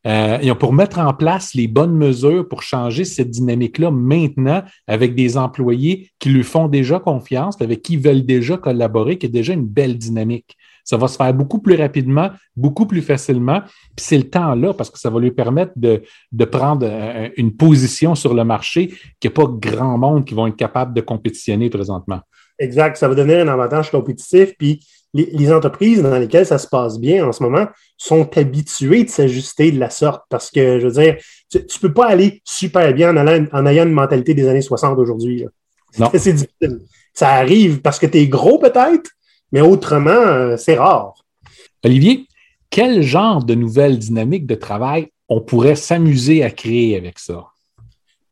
euh, 0.07 0.55
pour 0.55 0.73
mettre 0.73 0.99
en 0.99 1.13
place 1.13 1.53
les 1.53 1.67
bonnes 1.67 1.95
mesures 1.95 2.47
pour 2.47 2.63
changer 2.63 3.05
cette 3.05 3.29
dynamique-là 3.29 3.91
maintenant 3.91 4.63
avec 4.87 5.13
des 5.15 5.37
employés 5.37 6.09
qui 6.19 6.29
lui 6.29 6.43
font 6.43 6.67
déjà 6.67 6.99
confiance, 6.99 7.61
avec 7.61 7.81
qui 7.81 7.93
ils 7.93 7.99
veulent 7.99 8.25
déjà 8.25 8.57
collaborer, 8.57 9.17
qui 9.17 9.27
a 9.27 9.29
déjà 9.29 9.53
une 9.53 9.65
belle 9.65 9.97
dynamique. 9.97 10.57
Ça 10.83 10.97
va 10.97 11.07
se 11.07 11.15
faire 11.15 11.33
beaucoup 11.33 11.59
plus 11.59 11.75
rapidement, 11.75 12.31
beaucoup 12.55 12.87
plus 12.87 13.03
facilement. 13.03 13.61
Puis 13.95 14.05
c'est 14.05 14.17
le 14.17 14.29
temps 14.29 14.55
là 14.55 14.73
parce 14.73 14.89
que 14.89 14.97
ça 14.97 15.11
va 15.11 15.19
lui 15.19 15.31
permettre 15.31 15.73
de, 15.75 16.01
de 16.31 16.45
prendre 16.45 16.85
euh, 16.89 17.29
une 17.37 17.55
position 17.55 18.15
sur 18.15 18.33
le 18.33 18.43
marché 18.43 18.87
qu'il 19.19 19.29
n'y 19.29 19.33
a 19.33 19.45
pas 19.45 19.45
grand 19.47 19.97
monde 19.99 20.25
qui 20.25 20.33
vont 20.33 20.47
être 20.47 20.55
capables 20.55 20.95
de 20.95 21.01
compétitionner 21.01 21.69
présentement. 21.69 22.21
Exact. 22.61 22.95
Ça 22.97 23.07
va 23.07 23.15
donner 23.15 23.39
un 23.39 23.47
avantage 23.47 23.91
compétitif. 23.91 24.53
Puis 24.57 24.85
les, 25.13 25.29
les 25.33 25.51
entreprises 25.51 26.01
dans 26.01 26.17
lesquelles 26.17 26.45
ça 26.45 26.57
se 26.57 26.67
passe 26.67 26.99
bien 26.99 27.25
en 27.27 27.31
ce 27.31 27.43
moment 27.43 27.67
sont 27.97 28.29
habituées 28.37 29.03
de 29.03 29.09
s'ajuster 29.09 29.71
de 29.71 29.79
la 29.79 29.89
sorte 29.89 30.23
parce 30.29 30.49
que, 30.51 30.79
je 30.79 30.87
veux 30.87 30.93
dire, 31.03 31.17
tu 31.49 31.57
ne 31.59 31.79
peux 31.81 31.93
pas 31.93 32.07
aller 32.07 32.41
super 32.45 32.93
bien 32.93 33.09
en, 33.11 33.17
allant- 33.17 33.47
en 33.51 33.65
ayant 33.65 33.85
une 33.85 33.91
mentalité 33.93 34.33
des 34.33 34.47
années 34.47 34.61
60 34.61 34.97
aujourd'hui. 34.99 35.45
C'est 36.13 36.33
difficile. 36.33 36.79
Ça 37.13 37.29
arrive 37.33 37.81
parce 37.81 37.99
que 37.99 38.05
tu 38.05 38.19
es 38.19 38.27
gros 38.27 38.57
peut-être, 38.57 39.09
mais 39.51 39.59
autrement, 39.59 40.11
euh, 40.11 40.55
c'est 40.55 40.75
rare. 40.75 41.13
Olivier, 41.83 42.25
quel 42.69 43.01
genre 43.03 43.43
de 43.43 43.53
nouvelles 43.55 43.99
dynamiques 43.99 44.45
de 44.47 44.55
travail 44.55 45.09
on 45.27 45.41
pourrait 45.41 45.75
s'amuser 45.75 46.43
à 46.43 46.49
créer 46.51 46.95
avec 46.95 47.19
ça? 47.19 47.47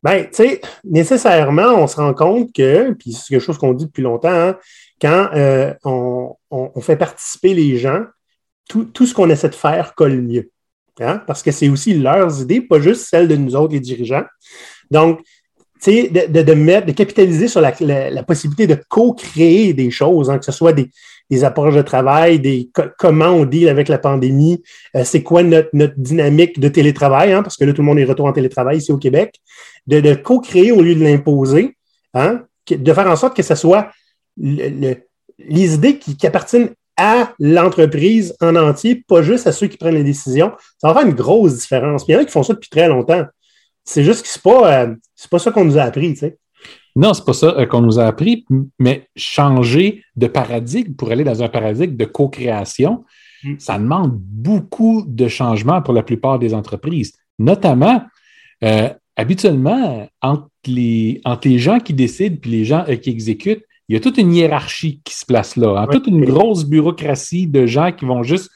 Ben, 0.02 0.24
tu 0.26 0.30
sais, 0.34 0.62
nécessairement, 0.86 1.74
on 1.76 1.88
se 1.88 1.98
rend 1.98 2.14
compte 2.14 2.54
que, 2.54 2.92
puis 2.94 3.12
c'est 3.12 3.28
quelque 3.34 3.44
chose 3.44 3.58
qu'on 3.58 3.74
dit 3.74 3.86
depuis 3.86 4.02
longtemps, 4.02 4.30
hein, 4.32 4.58
quand 5.02 5.30
euh, 5.34 5.74
on, 5.84 6.36
on- 6.52 6.82
fait 6.82 6.96
participer 6.96 7.54
les 7.54 7.78
gens, 7.78 8.04
tout, 8.70 8.86
tout 8.86 9.06
ce 9.06 9.14
qu'on 9.14 9.30
essaie 9.30 9.50
de 9.50 9.56
faire 9.56 9.94
colle 9.96 10.22
mieux. 10.22 10.50
Hein? 11.02 11.22
Parce 11.28 11.44
que 11.44 11.52
c'est 11.52 11.70
aussi 11.70 11.94
leurs 11.96 12.42
idées, 12.42 12.62
pas 12.62 12.80
juste 12.80 13.08
celles 13.10 13.28
de 13.28 13.36
nous 13.36 13.56
autres, 13.56 13.74
les 13.74 13.80
dirigeants. 13.82 14.24
Donc, 14.90 15.20
tu 15.82 15.92
sais, 15.92 16.08
de, 16.10 16.32
de, 16.32 16.42
de 16.44 16.54
mettre, 16.54 16.88
de 16.88 16.92
capitaliser 16.94 17.48
sur 17.48 17.62
la, 17.62 17.74
la- 17.82 18.10
la 18.10 18.24
possibilité 18.24 18.68
de 18.68 18.82
co-créer 18.90 19.74
des 19.74 19.92
choses, 19.92 20.30
hein, 20.30 20.38
que 20.40 20.46
ce 20.46 20.52
soit 20.52 20.74
des, 20.74 20.90
des 21.30 21.44
approches 21.44 21.76
de 21.76 21.82
travail, 21.82 22.40
des 22.40 22.70
co- 22.74 22.90
comment 22.98 23.30
on 23.30 23.46
deal 23.46 23.70
avec 23.70 23.88
la 23.88 23.98
pandémie, 23.98 24.64
euh, 24.96 25.04
c'est 25.04 25.22
quoi 25.24 25.44
notre, 25.44 25.70
notre 25.74 25.94
dynamique 25.98 26.60
de 26.60 26.70
télétravail, 26.70 27.34
hein, 27.34 27.44
parce 27.44 27.56
que 27.58 27.66
là, 27.66 27.74
tout 27.74 27.82
le 27.82 27.86
monde 27.88 28.00
est 28.00 28.06
retour 28.06 28.26
en 28.26 28.34
télétravail 28.34 28.78
ici 28.78 28.92
au 28.92 28.98
Québec, 28.98 29.36
de, 29.88 30.14
co-créer 30.16 30.72
au 30.72 30.82
lieu 30.82 30.96
de 30.96 31.04
l'imposer, 31.04 31.76
hein, 32.14 32.44
de 32.70 32.94
faire 32.94 33.08
en 33.08 33.16
sorte 33.16 33.36
que 33.36 33.44
ce 33.44 33.56
soit 33.56 33.90
le- 34.38 34.70
le- 34.70 34.98
les 35.38 35.74
idées 35.76 35.98
qui, 36.00 36.18
appartiennent 36.28 36.70
à 36.98 37.34
l'entreprise 37.40 38.36
en 38.42 38.56
entier, 38.58 39.04
pas 39.08 39.22
juste 39.22 39.48
à 39.48 39.54
ceux 39.54 39.68
qui 39.68 39.78
prennent 39.78 39.96
les 39.96 40.04
décisions. 40.04 40.52
Ça 40.78 40.90
va 40.90 40.96
faire 41.00 41.08
une 41.10 41.16
grosse 41.16 41.58
différence. 41.58 42.04
Il 42.08 42.12
y 42.12 42.16
en 42.18 42.20
a 42.20 42.26
qui 42.26 42.32
font 42.32 42.44
ça 42.44 42.54
depuis 42.54 42.70
très 42.70 42.90
longtemps. 42.90 43.24
C'est 43.86 44.04
juste 44.04 44.24
que 44.24 44.28
c'est 44.28 44.42
pas, 44.42 44.82
euh, 44.84 44.96
pas 45.32 45.40
ça 45.40 45.52
qu'on 45.52 45.64
nous 45.64 45.78
a 45.78 45.84
appris. 45.84 46.20
Non, 46.96 47.14
c'est 47.14 47.26
pas 47.26 47.34
ça 47.34 47.56
euh, 47.58 47.66
qu'on 47.66 47.82
nous 47.82 48.00
a 48.00 48.06
appris, 48.06 48.46
mais 48.80 49.08
changer 49.16 50.04
de 50.16 50.28
paradigme 50.28 50.94
pour 50.96 51.12
aller 51.12 51.24
dans 51.24 51.44
un 51.44 51.50
paradigme 51.50 51.96
de 51.96 52.06
co-création, 52.06 53.04
Mm. 53.44 53.56
ça 53.58 53.78
demande 53.78 54.18
beaucoup 54.20 55.04
de 55.08 55.28
changements 55.28 55.82
pour 55.82 55.94
la 55.94 56.04
plupart 56.04 56.40
des 56.40 56.54
entreprises. 56.54 57.14
Notamment, 57.38 58.04
euh, 58.64 58.90
habituellement, 59.16 60.10
entre 60.22 60.50
les, 60.68 61.22
entre 61.26 61.48
les 61.48 61.60
gens 61.60 61.80
qui 61.80 61.94
décident 61.94 62.38
puis 62.42 62.52
les 62.52 62.66
gens 62.66 62.84
euh, 62.90 62.96
qui 62.96 63.10
exécutent, 63.10 63.64
il 63.88 63.94
y 63.94 63.98
a 63.98 64.00
toute 64.02 64.18
une 64.18 64.34
hiérarchie 64.34 65.02
qui 65.04 65.16
se 65.16 65.26
place 65.26 65.56
là, 65.56 65.70
hein, 65.80 65.88
Ouais. 65.88 65.94
toute 65.94 66.08
une 66.08 66.24
grosse 66.26 66.66
bureaucratie 66.66 67.48
de 67.48 67.66
gens 67.66 67.92
qui 67.92 68.06
vont 68.06 68.24
juste 68.24 68.52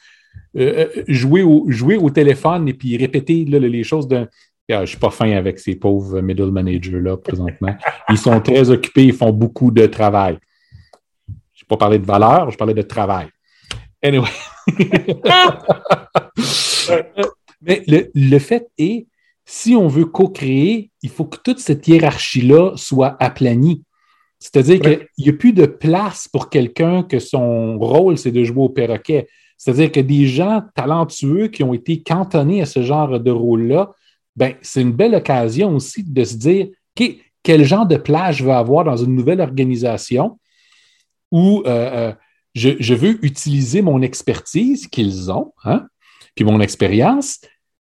euh, 0.56 0.86
jouer, 1.08 1.42
au, 1.42 1.64
jouer 1.68 1.96
au 1.96 2.10
téléphone 2.10 2.68
et 2.68 2.74
puis 2.74 2.96
répéter 2.96 3.44
là, 3.44 3.58
les 3.58 3.82
choses 3.84 4.06
d'un. 4.06 4.28
Ah, 4.70 4.76
je 4.76 4.80
ne 4.80 4.86
suis 4.86 4.98
pas 4.98 5.10
fin 5.10 5.30
avec 5.32 5.58
ces 5.58 5.74
pauvres 5.76 6.20
middle 6.22 6.50
managers-là 6.50 7.18
présentement. 7.18 7.76
Ils 8.08 8.16
sont 8.18 8.40
très 8.40 8.70
occupés, 8.70 9.04
ils 9.04 9.12
font 9.12 9.30
beaucoup 9.32 9.70
de 9.70 9.84
travail. 9.86 10.38
Je 11.52 11.62
n'ai 11.62 11.66
pas 11.68 11.76
parlé 11.76 11.98
de 11.98 12.06
valeur, 12.06 12.50
je 12.50 12.56
parlais 12.56 12.72
de 12.74 12.82
travail. 12.82 13.28
Anyway. 14.02 14.28
Mais 17.62 17.82
le, 17.86 18.10
le 18.14 18.38
fait 18.38 18.68
est, 18.78 19.06
si 19.44 19.74
on 19.74 19.88
veut 19.88 20.06
co-créer, 20.06 20.90
il 21.02 21.10
faut 21.10 21.24
que 21.24 21.38
toute 21.42 21.58
cette 21.58 21.86
hiérarchie-là 21.86 22.72
soit 22.76 23.16
aplanie. 23.20 23.82
C'est-à-dire 24.38 24.80
Ouais. 24.82 25.08
qu'il 25.16 25.24
n'y 25.24 25.30
a 25.30 25.36
plus 25.36 25.52
de 25.52 25.66
place 25.66 26.28
pour 26.28 26.50
quelqu'un 26.50 27.02
que 27.02 27.18
son 27.18 27.78
rôle, 27.78 28.18
c'est 28.18 28.30
de 28.32 28.44
jouer 28.44 28.62
au 28.64 28.68
perroquet. 28.68 29.26
C'est-à-dire 29.56 29.92
que 29.92 30.00
des 30.00 30.26
gens 30.26 30.62
talentueux 30.74 31.48
qui 31.48 31.62
ont 31.62 31.72
été 31.72 32.02
cantonnés 32.02 32.60
à 32.60 32.66
ce 32.66 32.82
genre 32.82 33.18
de 33.20 33.30
rôle-là, 33.30 33.92
ben, 34.36 34.54
c'est 34.62 34.82
une 34.82 34.92
belle 34.92 35.14
occasion 35.14 35.74
aussi 35.76 36.02
de 36.02 36.24
se 36.24 36.36
dire 36.36 36.68
quel 37.42 37.64
genre 37.64 37.86
de 37.86 37.96
place 37.96 38.36
je 38.36 38.44
veux 38.44 38.52
avoir 38.52 38.84
dans 38.84 38.96
une 38.96 39.14
nouvelle 39.14 39.40
organisation 39.40 40.38
où 41.30 41.62
euh, 41.66 42.10
euh, 42.10 42.12
je, 42.54 42.94
veux 42.94 43.24
utiliser 43.24 43.82
mon 43.82 44.02
expertise 44.02 44.86
qu'ils 44.86 45.30
ont, 45.30 45.52
hein, 45.64 45.86
puis 46.34 46.44
mon 46.44 46.60
expérience, 46.60 47.40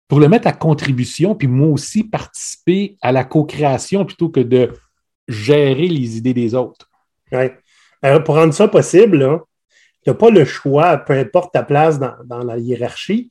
pour 0.08 0.18
le 0.20 0.28
mettre 0.28 0.48
à 0.48 0.52
contribution, 0.52 1.34
puis 1.34 1.48
moi 1.48 1.68
aussi 1.68 2.04
participer 2.04 2.96
à 3.00 3.12
la 3.12 3.24
co-création 3.24 4.04
plutôt 4.04 4.28
que 4.28 4.40
de 4.40 4.72
gérer 5.28 5.86
les 5.86 6.16
idées 6.16 6.34
des 6.34 6.54
autres. 6.54 6.90
Alors, 8.02 8.24
pour 8.24 8.34
rendre 8.34 8.54
ça 8.54 8.66
possible, 8.66 9.40
tu 10.02 10.10
n'as 10.10 10.14
pas 10.14 10.30
le 10.30 10.44
choix, 10.44 10.96
peu 10.96 11.12
importe 11.12 11.52
ta 11.52 11.62
place 11.62 11.98
dans 11.98 12.42
la 12.42 12.58
hiérarchie, 12.58 13.30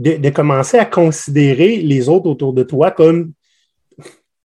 de, 0.00 0.16
de 0.16 0.30
commencer 0.30 0.78
à 0.78 0.86
considérer 0.86 1.76
les 1.76 2.08
autres 2.08 2.28
autour 2.28 2.52
de 2.52 2.62
toi 2.62 2.90
comme 2.90 3.32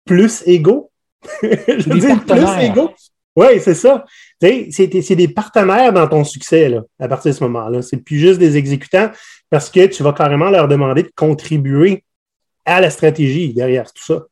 plus 0.05 0.41
égaux. 0.47 0.91
Je 1.43 1.89
veux 1.89 1.99
Des 1.99 1.99
dire, 1.99 2.25
plus 2.25 2.65
égaux. 2.65 2.89
Oui, 3.35 3.59
c'est 3.61 3.75
ça. 3.75 4.03
C'est 4.41 5.15
des 5.15 5.27
partenaires 5.27 5.93
dans 5.93 6.07
ton 6.07 6.23
succès 6.23 6.69
là, 6.69 6.81
à 6.99 7.07
partir 7.07 7.31
de 7.31 7.37
ce 7.37 7.43
moment-là. 7.43 7.81
C'est 7.81 7.97
plus 7.97 8.17
juste 8.17 8.39
des 8.39 8.57
exécutants 8.57 9.11
parce 9.49 9.69
que 9.69 9.85
tu 9.85 10.03
vas 10.03 10.13
carrément 10.13 10.49
leur 10.49 10.67
demander 10.67 11.03
de 11.03 11.11
contribuer 11.15 12.03
à 12.65 12.81
la 12.81 12.89
stratégie 12.89 13.53
derrière 13.53 13.91
tout 13.91 14.03
ça. 14.03 14.25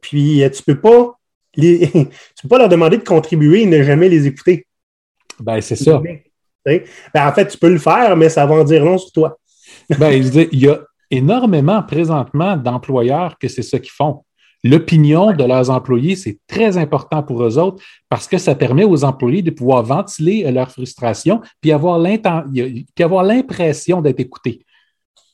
Puis 0.00 0.42
euh, 0.42 0.50
tu 0.50 0.62
peux 0.62 0.80
pas 0.80 1.18
les, 1.56 1.88
tu 1.90 2.42
peux 2.42 2.48
pas 2.48 2.58
leur 2.58 2.68
demander 2.68 2.98
de 2.98 3.04
contribuer 3.04 3.62
et 3.62 3.66
ne 3.66 3.82
jamais 3.82 4.08
les 4.08 4.26
écouter. 4.26 4.66
Ben, 5.40 5.60
c'est 5.60 5.76
ça. 5.76 6.00
Ben, 6.64 6.82
en 7.14 7.32
fait, 7.32 7.46
tu 7.46 7.58
peux 7.58 7.70
le 7.70 7.78
faire, 7.78 8.16
mais 8.16 8.28
ça 8.28 8.44
va 8.44 8.56
en 8.56 8.64
dire 8.64 8.84
long 8.84 8.98
sur 8.98 9.12
toi. 9.12 9.38
Ben, 9.98 10.22
je 10.22 10.48
il 10.52 10.60
y 10.60 10.68
a 10.68 10.80
énormément 11.10 11.82
présentement 11.82 12.56
d'employeurs 12.56 13.38
que 13.38 13.48
c'est 13.48 13.62
ça 13.62 13.78
qu'ils 13.78 13.90
font. 13.92 14.24
L'opinion 14.64 15.32
de 15.32 15.44
leurs 15.44 15.70
employés, 15.70 16.16
c'est 16.16 16.38
très 16.48 16.76
important 16.78 17.22
pour 17.22 17.44
eux 17.44 17.58
autres 17.58 17.82
parce 18.08 18.26
que 18.26 18.38
ça 18.38 18.54
permet 18.56 18.84
aux 18.84 19.04
employés 19.04 19.40
de 19.42 19.50
pouvoir 19.52 19.84
ventiler 19.84 20.44
euh, 20.46 20.50
leur 20.50 20.70
frustration 20.70 21.40
puis 21.60 21.70
avoir 21.70 21.98
l'impression 23.24 24.00
d'être 24.02 24.20
écoutés. 24.20 24.64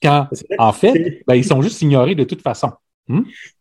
Quand, 0.03 0.29
en 0.59 0.73
fait, 0.73 1.23
ben, 1.27 1.35
ils 1.37 1.45
sont 1.45 1.63
juste 1.63 1.81
ignorés 1.81 2.15
de 2.15 2.25
toute 2.25 2.43
façon. 2.43 2.71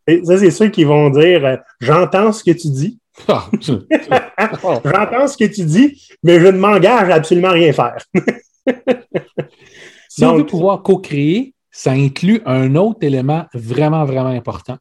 et 0.05 0.23
Ça, 0.25 0.37
c'est 0.37 0.51
ceux 0.51 0.67
qui 0.67 0.83
vont 0.83 1.09
dire 1.09 1.45
euh, 1.45 1.55
J'entends 1.79 2.33
ce 2.33 2.43
que 2.43 2.51
tu 2.51 2.67
dis, 2.69 2.99
Ah, 3.29 3.45
je- 3.61 3.73
j'entends 4.83 5.27
ce 5.27 5.37
que 5.37 5.45
tu 5.45 5.63
dis, 5.63 6.03
mais 6.23 6.39
je 6.41 6.47
ne 6.47 6.57
m'engage 6.57 7.09
à 7.09 7.15
absolument 7.15 7.51
rien 7.51 7.71
faire. 7.71 7.97
Si 10.15 10.23
on 10.23 10.27
Donc- 10.29 10.37
veut 10.37 10.45
pouvoir 10.45 10.83
co-créer, 10.83 11.55
ça 11.71 11.91
inclut 11.93 12.39
un 12.45 12.75
autre 12.75 12.99
élément 13.01 13.45
vraiment, 13.55 14.05
vraiment 14.05 14.29
important. 14.29 14.77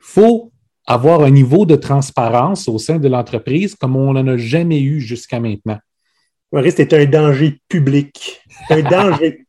Il 0.00 0.06
faut 0.06 0.50
avoir 0.84 1.22
un 1.22 1.30
niveau 1.30 1.64
de 1.64 1.76
transparence 1.76 2.66
au 2.68 2.78
sein 2.78 2.98
de 2.98 3.06
l'entreprise 3.06 3.76
comme 3.76 3.94
on 3.94 4.12
n'en 4.14 4.26
a 4.26 4.36
jamais 4.36 4.80
eu 4.82 5.00
jusqu'à 5.00 5.38
maintenant. 5.38 5.78
Maurice, 6.50 6.74
c'est 6.76 6.92
un 6.92 7.04
danger 7.04 7.60
public. 7.68 8.42
Un 8.68 8.82
danger. 8.96 9.46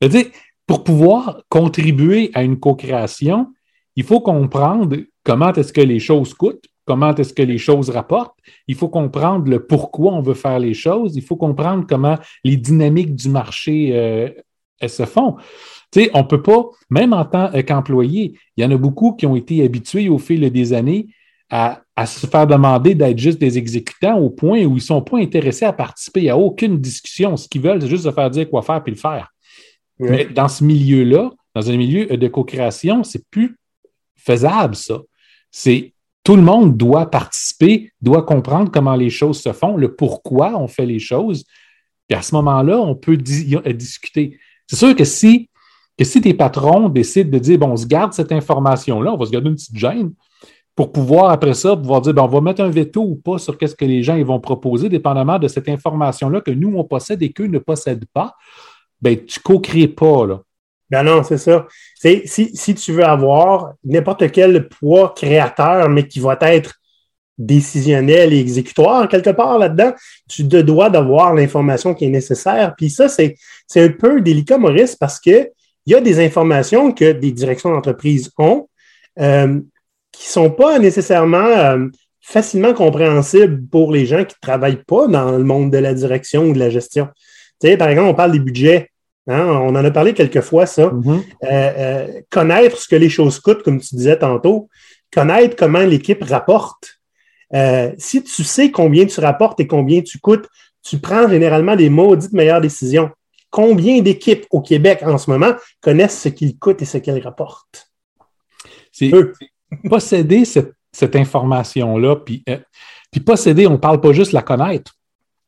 C'est-à-dire, 0.00 0.26
pour 0.66 0.82
pouvoir 0.82 1.44
contribuer 1.48 2.32
à 2.34 2.42
une 2.42 2.58
co-création, 2.58 3.52
il 3.94 4.02
faut 4.02 4.20
comprendre 4.20 4.96
comment 5.22 5.52
est-ce 5.52 5.72
que 5.72 5.80
les 5.82 6.00
choses 6.00 6.34
coûtent, 6.34 6.64
comment 6.90 7.14
est-ce 7.14 7.32
que 7.32 7.42
les 7.42 7.56
choses 7.56 7.88
rapportent. 7.88 8.36
Il 8.66 8.74
faut 8.74 8.88
comprendre 8.88 9.48
le 9.48 9.64
pourquoi 9.64 10.12
on 10.12 10.22
veut 10.22 10.34
faire 10.34 10.58
les 10.58 10.74
choses. 10.74 11.14
Il 11.14 11.22
faut 11.22 11.36
comprendre 11.36 11.86
comment 11.88 12.18
les 12.42 12.56
dynamiques 12.56 13.14
du 13.14 13.28
marché 13.28 13.90
euh, 13.92 14.28
elles 14.80 14.90
se 14.90 15.04
font. 15.04 15.36
Tu 15.92 16.02
sais, 16.02 16.10
on 16.14 16.22
ne 16.22 16.26
peut 16.26 16.42
pas, 16.42 16.64
même 16.90 17.12
en 17.12 17.24
tant 17.24 17.52
qu'employé, 17.62 18.36
il 18.56 18.64
y 18.64 18.66
en 18.66 18.72
a 18.72 18.76
beaucoup 18.76 19.12
qui 19.12 19.24
ont 19.24 19.36
été 19.36 19.62
habitués 19.62 20.08
au 20.08 20.18
fil 20.18 20.50
des 20.50 20.72
années 20.72 21.06
à, 21.48 21.82
à 21.94 22.06
se 22.06 22.26
faire 22.26 22.48
demander 22.48 22.96
d'être 22.96 23.18
juste 23.18 23.38
des 23.38 23.56
exécutants 23.56 24.18
au 24.18 24.30
point 24.30 24.64
où 24.64 24.72
ils 24.72 24.74
ne 24.74 24.80
sont 24.80 25.02
pas 25.02 25.18
intéressés 25.18 25.66
à 25.66 25.72
participer 25.72 26.28
à 26.28 26.36
aucune 26.36 26.76
discussion. 26.80 27.36
Ce 27.36 27.46
qu'ils 27.48 27.62
veulent, 27.62 27.80
c'est 27.80 27.88
juste 27.88 28.02
se 28.02 28.10
faire 28.10 28.30
dire 28.30 28.50
quoi 28.50 28.62
faire 28.62 28.82
puis 28.82 28.92
le 28.92 28.98
faire. 28.98 29.32
Mais 30.00 30.24
dans 30.24 30.48
ce 30.48 30.64
milieu-là, 30.64 31.30
dans 31.54 31.70
un 31.70 31.76
milieu 31.76 32.06
de 32.06 32.26
co-création, 32.26 33.04
c'est 33.04 33.24
plus 33.30 33.56
faisable, 34.16 34.74
ça. 34.74 34.98
C'est 35.52 35.92
tout 36.30 36.36
le 36.36 36.42
monde 36.42 36.76
doit 36.76 37.10
participer, 37.10 37.90
doit 38.00 38.22
comprendre 38.22 38.70
comment 38.70 38.94
les 38.94 39.10
choses 39.10 39.40
se 39.42 39.52
font, 39.52 39.76
le 39.76 39.96
pourquoi 39.96 40.56
on 40.56 40.68
fait 40.68 40.86
les 40.86 41.00
choses. 41.00 41.44
Puis 42.06 42.16
à 42.16 42.22
ce 42.22 42.36
moment-là, 42.36 42.78
on 42.78 42.94
peut 42.94 43.18
euh, 43.18 43.72
discuter. 43.72 44.38
C'est 44.68 44.76
sûr 44.76 44.94
que 44.94 45.02
si, 45.02 45.50
que 45.98 46.04
tes 46.20 46.32
patrons 46.32 46.88
décident 46.88 47.30
de 47.30 47.38
dire, 47.40 47.58
bon, 47.58 47.72
on 47.72 47.76
se 47.76 47.84
garde 47.84 48.12
cette 48.12 48.30
information-là, 48.30 49.12
on 49.12 49.16
va 49.16 49.26
se 49.26 49.32
garder 49.32 49.48
une 49.48 49.56
petite 49.56 49.76
gêne 49.76 50.12
pour 50.76 50.92
pouvoir, 50.92 51.32
après 51.32 51.54
ça, 51.54 51.76
pouvoir 51.76 52.00
dire, 52.00 52.14
ben, 52.14 52.22
on 52.22 52.28
va 52.28 52.40
mettre 52.40 52.62
un 52.62 52.70
veto 52.70 53.02
ou 53.02 53.16
pas 53.16 53.38
sur 53.38 53.58
qu'est-ce 53.58 53.74
que 53.74 53.84
les 53.84 54.04
gens 54.04 54.22
vont 54.22 54.38
proposer, 54.38 54.88
dépendamment 54.88 55.40
de 55.40 55.48
cette 55.48 55.68
information-là 55.68 56.42
que 56.42 56.52
nous, 56.52 56.72
on 56.76 56.84
possède 56.84 57.20
et 57.24 57.32
qu'eux 57.32 57.48
ne 57.48 57.58
possèdent 57.58 58.06
pas, 58.14 58.36
ben, 59.02 59.16
tu 59.16 59.40
ne 59.40 59.42
co-crées 59.42 59.88
pas. 59.88 60.44
Ben 60.90 61.02
non, 61.02 61.22
c'est 61.22 61.38
ça. 61.38 61.66
Si, 61.94 62.50
si 62.54 62.74
tu 62.74 62.92
veux 62.92 63.04
avoir 63.04 63.74
n'importe 63.84 64.30
quel 64.32 64.68
poids 64.68 65.14
créateur, 65.16 65.88
mais 65.88 66.08
qui 66.08 66.18
va 66.20 66.36
être 66.40 66.74
décisionnel 67.38 68.32
et 68.34 68.38
exécutoire 68.38 69.08
quelque 69.08 69.30
part 69.30 69.58
là-dedans, 69.58 69.92
tu 70.28 70.46
te 70.46 70.56
dois 70.56 70.90
d'avoir 70.90 71.34
l'information 71.34 71.94
qui 71.94 72.04
est 72.04 72.10
nécessaire. 72.10 72.74
Puis 72.76 72.90
ça, 72.90 73.08
c'est, 73.08 73.36
c'est 73.66 73.82
un 73.82 73.88
peu 73.88 74.20
délicat, 74.20 74.58
Maurice, 74.58 74.94
parce 74.94 75.18
que 75.18 75.50
il 75.86 75.92
y 75.92 75.96
a 75.96 76.00
des 76.00 76.24
informations 76.24 76.92
que 76.92 77.12
des 77.12 77.32
directions 77.32 77.70
d'entreprise 77.70 78.30
ont 78.38 78.68
euh, 79.18 79.60
qui 80.12 80.28
ne 80.28 80.32
sont 80.32 80.50
pas 80.50 80.78
nécessairement 80.78 81.38
euh, 81.38 81.86
facilement 82.20 82.74
compréhensibles 82.74 83.66
pour 83.68 83.90
les 83.90 84.06
gens 84.06 84.24
qui 84.24 84.34
ne 84.36 84.46
travaillent 84.46 84.84
pas 84.86 85.06
dans 85.06 85.32
le 85.32 85.44
monde 85.44 85.72
de 85.72 85.78
la 85.78 85.94
direction 85.94 86.44
ou 86.44 86.52
de 86.52 86.58
la 86.58 86.70
gestion. 86.70 87.08
Tu 87.60 87.68
sais, 87.68 87.76
par 87.76 87.88
exemple, 87.88 88.08
on 88.08 88.14
parle 88.14 88.32
des 88.32 88.40
budgets. 88.40 88.90
Hein, 89.30 89.46
on 89.46 89.70
en 89.70 89.84
a 89.84 89.90
parlé 89.90 90.14
quelques 90.14 90.40
fois, 90.40 90.66
ça. 90.66 90.88
Mm-hmm. 90.88 91.22
Euh, 91.44 91.46
euh, 91.50 92.20
connaître 92.30 92.78
ce 92.78 92.88
que 92.88 92.96
les 92.96 93.08
choses 93.08 93.40
coûtent, 93.40 93.62
comme 93.62 93.80
tu 93.80 93.94
disais 93.94 94.18
tantôt, 94.18 94.68
connaître 95.12 95.56
comment 95.56 95.80
l'équipe 95.80 96.22
rapporte. 96.22 97.00
Euh, 97.54 97.92
si 97.98 98.22
tu 98.22 98.44
sais 98.44 98.70
combien 98.70 99.06
tu 99.06 99.20
rapportes 99.20 99.60
et 99.60 99.66
combien 99.66 100.02
tu 100.02 100.18
coûtes, 100.18 100.46
tu 100.82 100.98
prends 100.98 101.28
généralement 101.28 101.76
des 101.76 101.90
maudites 101.90 102.32
meilleures 102.32 102.60
décisions. 102.60 103.10
Combien 103.50 104.00
d'équipes 104.00 104.46
au 104.50 104.60
Québec 104.60 105.00
en 105.02 105.18
ce 105.18 105.30
moment 105.30 105.52
connaissent 105.80 106.20
ce 106.20 106.28
qu'ils 106.28 106.58
coûtent 106.58 106.82
et 106.82 106.84
ce 106.84 106.98
qu'ils 106.98 107.18
rapportent? 107.20 107.90
C'est 108.92 109.10
posséder 109.88 110.44
cette, 110.44 110.72
cette 110.92 111.16
information-là, 111.16 112.16
puis, 112.16 112.42
euh, 112.48 112.58
puis 113.10 113.20
posséder, 113.20 113.66
on 113.66 113.72
ne 113.72 113.76
parle 113.76 114.00
pas 114.00 114.12
juste 114.12 114.32
la 114.32 114.42
connaître, 114.42 114.94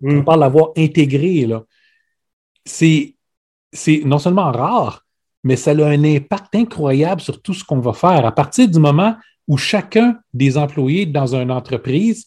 Mm. 0.02 0.18
on 0.18 0.24
parle 0.24 0.40
l'avoir 0.40 0.70
intégrée. 0.76 1.48
C'est 2.64 3.14
c'est 3.72 4.02
non 4.04 4.18
seulement 4.18 4.52
rare, 4.52 5.04
mais 5.44 5.56
ça 5.56 5.72
a 5.72 5.84
un 5.84 6.04
impact 6.04 6.54
incroyable 6.54 7.20
sur 7.20 7.40
tout 7.40 7.54
ce 7.54 7.64
qu'on 7.64 7.80
va 7.80 7.92
faire. 7.92 8.24
À 8.26 8.32
partir 8.32 8.68
du 8.68 8.78
moment 8.78 9.16
où 9.48 9.56
chacun 9.56 10.18
des 10.32 10.56
employés 10.56 11.06
dans 11.06 11.34
une 11.34 11.50
entreprise 11.50 12.26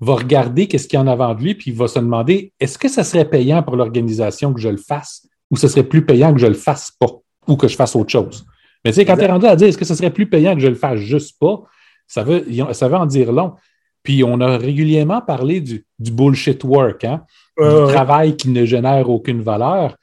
va 0.00 0.14
regarder 0.14 0.66
qu'est-ce 0.66 0.88
qu'il 0.88 0.96
y 0.96 1.00
a 1.00 1.02
en 1.02 1.06
avant 1.06 1.34
de 1.34 1.42
lui, 1.42 1.54
puis 1.54 1.70
il 1.70 1.76
va 1.76 1.88
se 1.88 1.98
demander 1.98 2.52
est-ce 2.60 2.78
que 2.78 2.88
ça 2.88 3.04
serait 3.04 3.28
payant 3.28 3.62
pour 3.62 3.76
l'organisation 3.76 4.52
que 4.52 4.60
je 4.60 4.68
le 4.68 4.76
fasse 4.76 5.26
ou 5.50 5.56
ce 5.56 5.68
serait 5.68 5.82
plus 5.82 6.04
payant 6.04 6.32
que 6.32 6.40
je 6.40 6.46
le 6.46 6.54
fasse 6.54 6.92
pas 6.98 7.10
ou 7.46 7.56
que 7.56 7.68
je 7.68 7.76
fasse 7.76 7.96
autre 7.96 8.10
chose? 8.10 8.46
Mais 8.84 8.92
tu 8.92 8.96
sais, 8.96 9.04
quand 9.04 9.16
tu 9.16 9.22
es 9.22 9.26
rendu 9.26 9.46
à 9.46 9.56
dire 9.56 9.68
est-ce 9.68 9.78
que 9.78 9.84
ce 9.84 9.94
serait 9.94 10.12
plus 10.12 10.28
payant 10.28 10.54
que 10.54 10.60
je 10.60 10.68
le 10.68 10.74
fasse 10.74 11.00
juste 11.00 11.38
pas, 11.38 11.62
ça 12.06 12.22
veut, 12.22 12.46
ça 12.72 12.88
veut 12.88 12.96
en 12.96 13.06
dire 13.06 13.32
long. 13.32 13.54
Puis 14.02 14.22
on 14.24 14.40
a 14.40 14.56
régulièrement 14.56 15.20
parlé 15.20 15.60
du, 15.60 15.84
du 15.98 16.10
bullshit 16.12 16.62
work, 16.64 17.04
hein? 17.04 17.24
Du 17.58 17.92
travail 17.92 18.36
qui 18.36 18.50
ne 18.50 18.64
génère 18.64 19.10
aucune 19.10 19.42
valeur. 19.42 19.96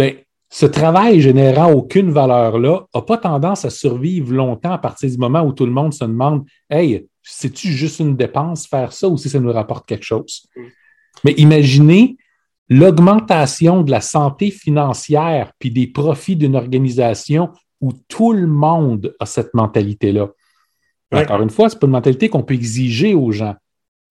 Ben, 0.00 0.14
ce 0.48 0.64
travail 0.64 1.20
générant 1.20 1.72
aucune 1.72 2.10
valeur-là 2.10 2.86
n'a 2.94 3.02
pas 3.02 3.18
tendance 3.18 3.66
à 3.66 3.70
survivre 3.70 4.32
longtemps 4.32 4.72
à 4.72 4.78
partir 4.78 5.10
du 5.10 5.18
moment 5.18 5.42
où 5.42 5.52
tout 5.52 5.66
le 5.66 5.72
monde 5.72 5.92
se 5.92 6.04
demande 6.04 6.46
Hey, 6.70 7.06
c'est-tu 7.22 7.68
juste 7.68 8.00
une 8.00 8.16
dépense 8.16 8.66
faire 8.66 8.94
ça 8.94 9.08
ou 9.08 9.18
si 9.18 9.28
ça 9.28 9.38
nous 9.38 9.52
rapporte 9.52 9.86
quelque 9.86 10.06
chose? 10.06 10.46
Mais 11.22 11.32
imaginez 11.32 12.16
l'augmentation 12.70 13.82
de 13.82 13.90
la 13.90 14.00
santé 14.00 14.50
financière 14.50 15.52
puis 15.58 15.70
des 15.70 15.86
profits 15.86 16.36
d'une 16.36 16.56
organisation 16.56 17.50
où 17.82 17.92
tout 18.08 18.32
le 18.32 18.46
monde 18.46 19.14
a 19.20 19.26
cette 19.26 19.52
mentalité-là. 19.52 20.30
Ouais. 21.12 21.24
Encore 21.24 21.42
une 21.42 21.50
fois, 21.50 21.68
ce 21.68 21.74
n'est 21.74 21.80
pas 21.80 21.86
une 21.88 21.92
mentalité 21.92 22.30
qu'on 22.30 22.42
peut 22.42 22.54
exiger 22.54 23.12
aux 23.12 23.32
gens. 23.32 23.54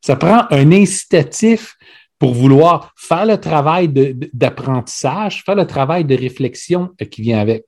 Ça 0.01 0.15
prend 0.15 0.45
un 0.51 0.71
incitatif 0.71 1.77
pour 2.19 2.33
vouloir 2.33 2.93
faire 2.97 3.25
le 3.25 3.37
travail 3.37 3.89
d'apprentissage, 4.33 5.43
faire 5.45 5.55
le 5.55 5.65
travail 5.65 6.03
de 6.03 6.15
réflexion 6.15 6.89
euh, 7.01 7.05
qui 7.05 7.21
vient 7.21 7.39
avec. 7.39 7.65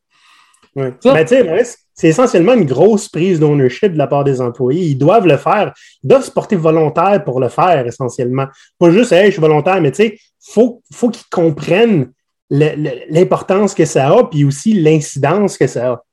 Ouais. 0.75 0.93
Ben, 1.03 1.23
tu 1.23 1.29
sais, 1.29 1.43
Maurice, 1.43 1.77
c'est 1.93 2.09
essentiellement 2.09 2.53
une 2.53 2.65
grosse 2.65 3.09
prise 3.09 3.39
d'ownership 3.39 3.93
de 3.93 3.97
la 3.97 4.07
part 4.07 4.23
des 4.23 4.39
employés. 4.41 4.85
Ils 4.85 4.97
doivent 4.97 5.27
le 5.27 5.37
faire. 5.37 5.73
Ils 6.03 6.07
doivent 6.07 6.23
se 6.23 6.31
porter 6.31 6.55
volontaires 6.55 7.23
pour 7.23 7.39
le 7.39 7.49
faire, 7.49 7.85
essentiellement. 7.85 8.47
Pas 8.79 8.91
juste, 8.91 9.11
hey, 9.11 9.27
je 9.27 9.31
suis 9.31 9.41
volontaire, 9.41 9.81
mais 9.81 9.91
tu 9.91 10.03
sais, 10.03 10.17
faut, 10.39 10.81
faut 10.93 11.09
qu'ils 11.09 11.27
comprennent 11.29 12.11
l'importance 12.49 13.73
que 13.73 13.85
ça 13.85 14.09
a, 14.09 14.23
puis 14.25 14.43
aussi 14.43 14.73
l'incidence 14.73 15.57
que 15.57 15.67
ça 15.67 15.91
a. 15.91 16.03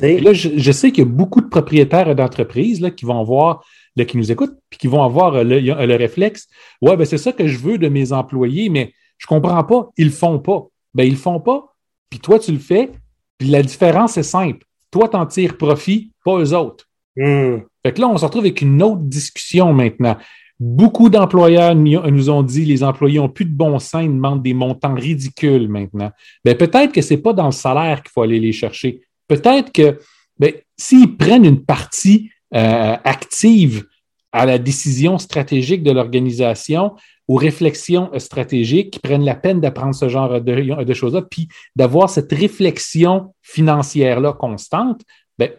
Là, 0.00 0.32
je, 0.32 0.50
je 0.56 0.72
sais 0.72 0.90
qu'il 0.90 1.04
y 1.04 1.06
a 1.06 1.10
beaucoup 1.10 1.40
de 1.40 1.48
propriétaires 1.48 2.14
d'entreprises 2.14 2.84
qui 2.96 3.04
vont 3.04 3.20
avoir, 3.20 3.64
là, 3.96 4.04
qui 4.04 4.16
nous 4.16 4.32
écoutent, 4.32 4.56
puis 4.70 4.78
qui 4.78 4.86
vont 4.86 5.02
avoir 5.02 5.34
euh, 5.34 5.44
le, 5.44 5.60
le 5.60 5.96
réflexe 5.96 6.48
Ouais, 6.80 6.96
ben 6.96 7.04
c'est 7.04 7.18
ça 7.18 7.32
que 7.32 7.46
je 7.46 7.58
veux 7.58 7.78
de 7.78 7.88
mes 7.88 8.12
employés, 8.12 8.68
mais 8.68 8.92
je 9.18 9.26
comprends 9.26 9.64
pas, 9.64 9.90
ils 9.96 10.06
le 10.06 10.10
font 10.10 10.38
pas. 10.38 10.66
Ben, 10.94 11.04
ils 11.04 11.12
le 11.12 11.16
font 11.16 11.40
pas, 11.40 11.74
puis 12.10 12.20
toi, 12.20 12.38
tu 12.38 12.52
le 12.52 12.58
fais, 12.58 12.90
puis 13.38 13.48
la 13.48 13.62
différence 13.62 14.16
est 14.16 14.22
simple. 14.22 14.64
Toi, 14.90 15.08
tu 15.08 15.16
en 15.16 15.26
tires 15.26 15.56
profit, 15.56 16.12
pas 16.24 16.38
eux 16.38 16.54
autres. 16.54 16.86
hum, 17.18 17.62
Fait 17.84 17.92
que 17.92 18.00
là, 18.00 18.08
on 18.08 18.16
se 18.16 18.24
retrouve 18.24 18.42
avec 18.44 18.60
une 18.60 18.82
autre 18.82 19.02
discussion 19.02 19.72
maintenant. 19.72 20.16
Beaucoup 20.60 21.08
d'employeurs 21.08 21.74
nous 21.74 22.00
nous 22.10 22.30
ont 22.30 22.44
dit 22.44 22.64
les 22.64 22.84
employés 22.84 23.18
ont 23.18 23.28
plus 23.28 23.44
de 23.44 23.54
bon 23.54 23.80
sens, 23.80 24.04
ils 24.04 24.08
demandent 24.08 24.42
des 24.42 24.54
montants 24.54 24.94
ridicules 24.94 25.68
maintenant. 25.68 26.12
Ben, 26.44 26.56
peut-être 26.56 26.92
que 26.92 27.02
c'est 27.02 27.16
pas 27.16 27.32
dans 27.32 27.46
le 27.46 27.52
salaire 27.52 28.02
qu'il 28.02 28.12
faut 28.12 28.22
aller 28.22 28.38
les 28.38 28.52
chercher. 28.52 29.00
Peut-être 29.26 29.72
que 29.72 29.98
ben, 30.38 30.52
s'ils 30.76 31.16
prennent 31.16 31.44
une 31.44 31.64
partie 31.64 32.30
euh, 32.54 32.96
active 33.04 33.84
à 34.32 34.46
la 34.46 34.58
décision 34.58 35.18
stratégique 35.18 35.82
de 35.82 35.92
l'organisation, 35.92 36.94
aux 37.28 37.36
réflexions 37.36 38.10
stratégiques, 38.18 38.90
qui 38.92 38.98
prennent 38.98 39.24
la 39.24 39.36
peine 39.36 39.60
d'apprendre 39.60 39.94
ce 39.94 40.08
genre 40.08 40.40
de, 40.40 40.94
choses-là, 40.94 41.22
puis 41.22 41.48
d'avoir 41.76 42.10
cette 42.10 42.32
réflexion 42.32 43.32
financière-là 43.42 44.32
constante, 44.32 45.02
ben, 45.38 45.50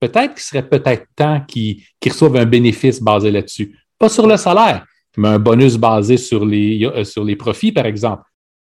peut-être 0.00 0.34
qu'il 0.34 0.42
serait 0.42 0.68
peut-être 0.68 1.06
temps 1.14 1.40
qu'ils 1.46 1.82
reçoivent 2.04 2.36
un 2.36 2.44
bénéfice 2.44 3.00
basé 3.00 3.30
là-dessus. 3.30 3.78
Pas 3.98 4.08
sur 4.08 4.26
le 4.26 4.36
salaire, 4.36 4.84
mais 5.16 5.28
un 5.28 5.38
bonus 5.38 5.76
basé 5.76 6.16
sur 6.16 6.44
les, 6.44 6.84
euh, 6.84 7.04
sur 7.04 7.24
les 7.24 7.36
profits, 7.36 7.72
par 7.72 7.86
exemple, 7.86 8.22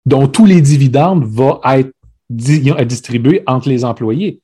dont 0.07 0.27
tous 0.27 0.47
les 0.47 0.61
dividendes 0.61 1.25
vont 1.25 1.61
être 1.65 1.93
euh, 2.31 2.85
distribués 2.85 3.43
entre 3.47 3.69
les 3.69 3.85
employés. 3.85 4.41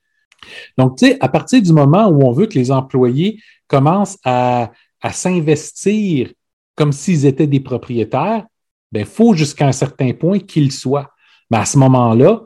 Donc, 0.79 0.99
tu 0.99 1.07
sais, 1.07 1.17
à 1.21 1.29
partir 1.29 1.63
du 1.63 1.73
moment 1.73 2.09
où 2.09 2.27
on 2.27 2.33
veut 2.33 2.47
que 2.47 2.59
les 2.59 2.71
employés 2.71 3.41
commencent 3.69 4.19
à, 4.25 4.71
s'investir 5.13 6.33
comme 6.75 6.91
s'ils 6.91 7.27
étaient 7.27 7.47
des 7.47 7.61
propriétaires, 7.61 8.45
il 8.93 9.05
faut 9.05 9.35
jusqu'à 9.35 9.69
un 9.69 9.73
certain 9.73 10.13
point 10.13 10.41
qu'ils 10.41 10.73
soient. 10.73 11.11
Mais 11.51 11.59
à 11.59 11.65
ce 11.65 11.79
moment-là, 11.79 12.43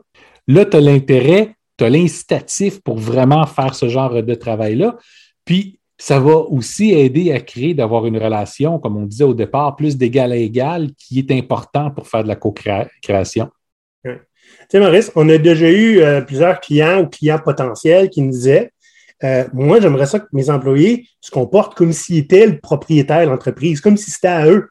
là, 0.47 0.65
tu 0.65 0.77
as 0.77 0.81
l'intérêt, 0.81 1.55
tu 1.77 1.85
as 1.85 1.89
l'incitatif 1.89 2.79
pour 2.81 2.97
vraiment 2.99 3.47
faire 3.47 3.73
ce 3.73 3.89
genre 3.89 4.21
de 4.21 4.35
travail-là. 4.35 4.97
Puis, 5.43 5.79
ça 5.97 6.19
va 6.19 6.35
aussi 6.35 6.91
aider 6.93 7.31
à 7.31 7.39
créer, 7.39 7.75
d'avoir 7.75 8.07
une 8.07 8.17
relation, 8.17 8.79
comme 8.79 8.97
on 8.97 9.05
disait 9.05 9.23
au 9.23 9.35
départ, 9.35 9.75
plus 9.75 9.97
d'égal 9.97 10.31
à 10.31 10.35
égal, 10.35 10.89
qui 10.97 11.19
est 11.19 11.31
important 11.31 11.91
pour 11.91 12.07
faire 12.07 12.23
de 12.23 12.27
la 12.27 12.35
co-création. 12.35 13.49
Tu 14.61 14.77
sais, 14.77 14.79
Maurice, 14.79 15.11
on 15.15 15.27
a 15.29 15.37
déjà 15.37 15.69
eu 15.69 15.99
euh, 15.99 16.21
plusieurs 16.21 16.59
clients 16.59 17.01
ou 17.01 17.07
clients 17.07 17.39
potentiels 17.39 18.09
qui 18.09 18.21
nous 18.21 18.31
disaient 18.31 18.71
euh, 19.23 19.45
Moi, 19.53 19.79
j'aimerais 19.81 20.05
ça 20.05 20.19
que 20.19 20.27
mes 20.33 20.49
employés 20.49 21.07
se 21.19 21.31
comportent 21.31 21.75
comme 21.75 21.93
s'ils 21.93 22.17
étaient 22.19 22.45
le 22.47 22.59
propriétaire 22.59 23.25
de 23.25 23.31
l'entreprise, 23.31 23.81
comme 23.81 23.97
si 23.97 24.11
c'était 24.11 24.27
à 24.27 24.47
eux. 24.47 24.69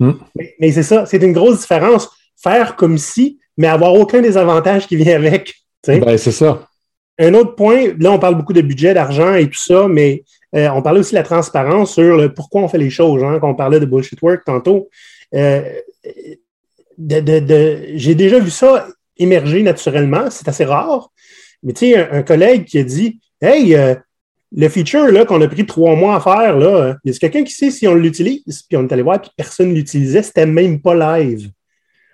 Mm. 0.00 0.12
Mais, 0.36 0.54
mais 0.60 0.72
c'est 0.72 0.82
ça, 0.82 1.06
c'est 1.06 1.22
une 1.22 1.32
grosse 1.32 1.60
différence. 1.60 2.08
Faire 2.42 2.74
comme 2.76 2.98
si, 2.98 3.38
mais 3.56 3.68
avoir 3.68 3.94
aucun 3.94 4.20
des 4.20 4.36
avantages 4.36 4.86
qui 4.86 4.96
vient 4.96 5.14
avec. 5.16 5.54
Ben, 5.86 6.16
c'est 6.18 6.32
ça. 6.32 6.66
Un 7.18 7.34
autre 7.34 7.54
point, 7.54 7.92
là, 7.98 8.10
on 8.10 8.18
parle 8.18 8.36
beaucoup 8.36 8.52
de 8.54 8.62
budget, 8.62 8.94
d'argent 8.94 9.34
et 9.34 9.46
tout 9.46 9.58
ça, 9.58 9.86
mais 9.86 10.24
euh, 10.56 10.68
on 10.70 10.82
parlait 10.82 11.00
aussi 11.00 11.12
de 11.12 11.16
la 11.18 11.22
transparence 11.22 11.92
sur 11.94 12.16
le 12.16 12.32
pourquoi 12.32 12.62
on 12.62 12.68
fait 12.68 12.78
les 12.78 12.90
choses, 12.90 13.22
hein, 13.22 13.38
quand 13.40 13.50
on 13.50 13.54
parlait 13.54 13.80
de 13.80 13.84
bullshit 13.86 14.20
work 14.22 14.44
tantôt. 14.44 14.88
Euh, 15.34 15.62
de- 16.98 17.20
de- 17.20 17.38
de- 17.40 17.78
J'ai 17.94 18.14
déjà 18.14 18.38
vu 18.38 18.50
ça 18.50 18.86
émerger 19.16 19.62
naturellement, 19.62 20.30
c'est 20.30 20.48
assez 20.48 20.64
rare. 20.64 21.10
Mais 21.62 21.72
tu 21.72 21.86
sais, 21.90 21.96
un, 21.96 22.18
un 22.18 22.22
collègue 22.22 22.64
qui 22.64 22.78
a 22.78 22.84
dit 22.84 23.20
Hey, 23.40 23.74
euh, 23.74 23.94
le 24.54 24.68
feature 24.68 25.10
là, 25.10 25.24
qu'on 25.24 25.40
a 25.40 25.48
pris 25.48 25.66
trois 25.66 25.96
mois 25.96 26.16
à 26.16 26.20
faire, 26.20 26.58
là, 26.58 26.66
euh, 26.66 26.94
y 27.04 27.10
a 27.10 27.14
quelqu'un 27.14 27.44
qui 27.44 27.52
sait 27.52 27.70
si 27.70 27.88
on 27.88 27.94
l'utilise? 27.94 28.62
Puis 28.68 28.76
on 28.76 28.86
est 28.86 28.92
allé 28.92 29.02
voir, 29.02 29.20
puis 29.20 29.30
personne 29.36 29.70
ne 29.70 29.74
l'utilisait, 29.74 30.22
c'était 30.22 30.46
même 30.46 30.80
pas 30.80 31.18
live. 31.18 31.50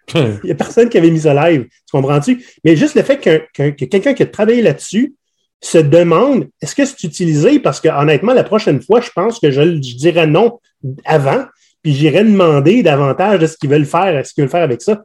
Il 0.14 0.40
n'y 0.44 0.50
a 0.50 0.54
personne 0.54 0.88
qui 0.88 0.96
avait 0.96 1.11
mis 1.11 1.20
ça 1.20 1.34
live. 1.34 1.64
Tu 1.64 1.90
comprends-tu? 1.92 2.44
Mais 2.64 2.76
juste 2.76 2.94
le 2.94 3.02
fait 3.02 3.18
qu'un- 3.18 3.40
qu'un- 3.52 3.72
que 3.72 3.84
quelqu'un 3.84 4.14
qui 4.14 4.22
a 4.22 4.26
travaillé 4.26 4.62
là-dessus 4.62 5.14
se 5.61 5.78
demande 5.78 6.48
est-ce 6.62 6.74
que 6.74 6.84
c'est 6.84 7.02
utilisé? 7.04 7.58
Parce 7.58 7.80
que 7.80 7.88
honnêtement, 7.88 8.32
la 8.32 8.44
prochaine 8.44 8.80
fois, 8.80 9.00
je 9.00 9.11
pense 9.11 9.38
que 9.40 9.50
je, 9.50 9.61
dirais 9.62 10.26
non 10.26 10.61
avant, 11.04 11.44
puis 11.82 11.92
j'irais 11.92 12.24
demander 12.24 12.82
davantage 12.82 13.40
de 13.40 13.46
ce 13.46 13.56
qu'ils 13.56 13.68
veulent 13.68 13.84
faire, 13.84 14.24
ce 14.24 14.32
qu'ils 14.32 14.44
veulent 14.44 14.50
faire 14.50 14.62
avec 14.62 14.80
ça. 14.80 15.02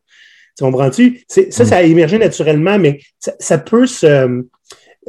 Tu 0.58 0.64
comprends-tu? 0.64 1.24
Ça, 1.28 1.66
ça 1.66 1.78
a 1.78 1.82
émergé 1.82 2.20
naturellement, 2.20 2.78
mais 2.78 3.00
ça, 3.20 3.34
ça 3.40 3.58
peut 3.58 3.88
se. 3.88 4.44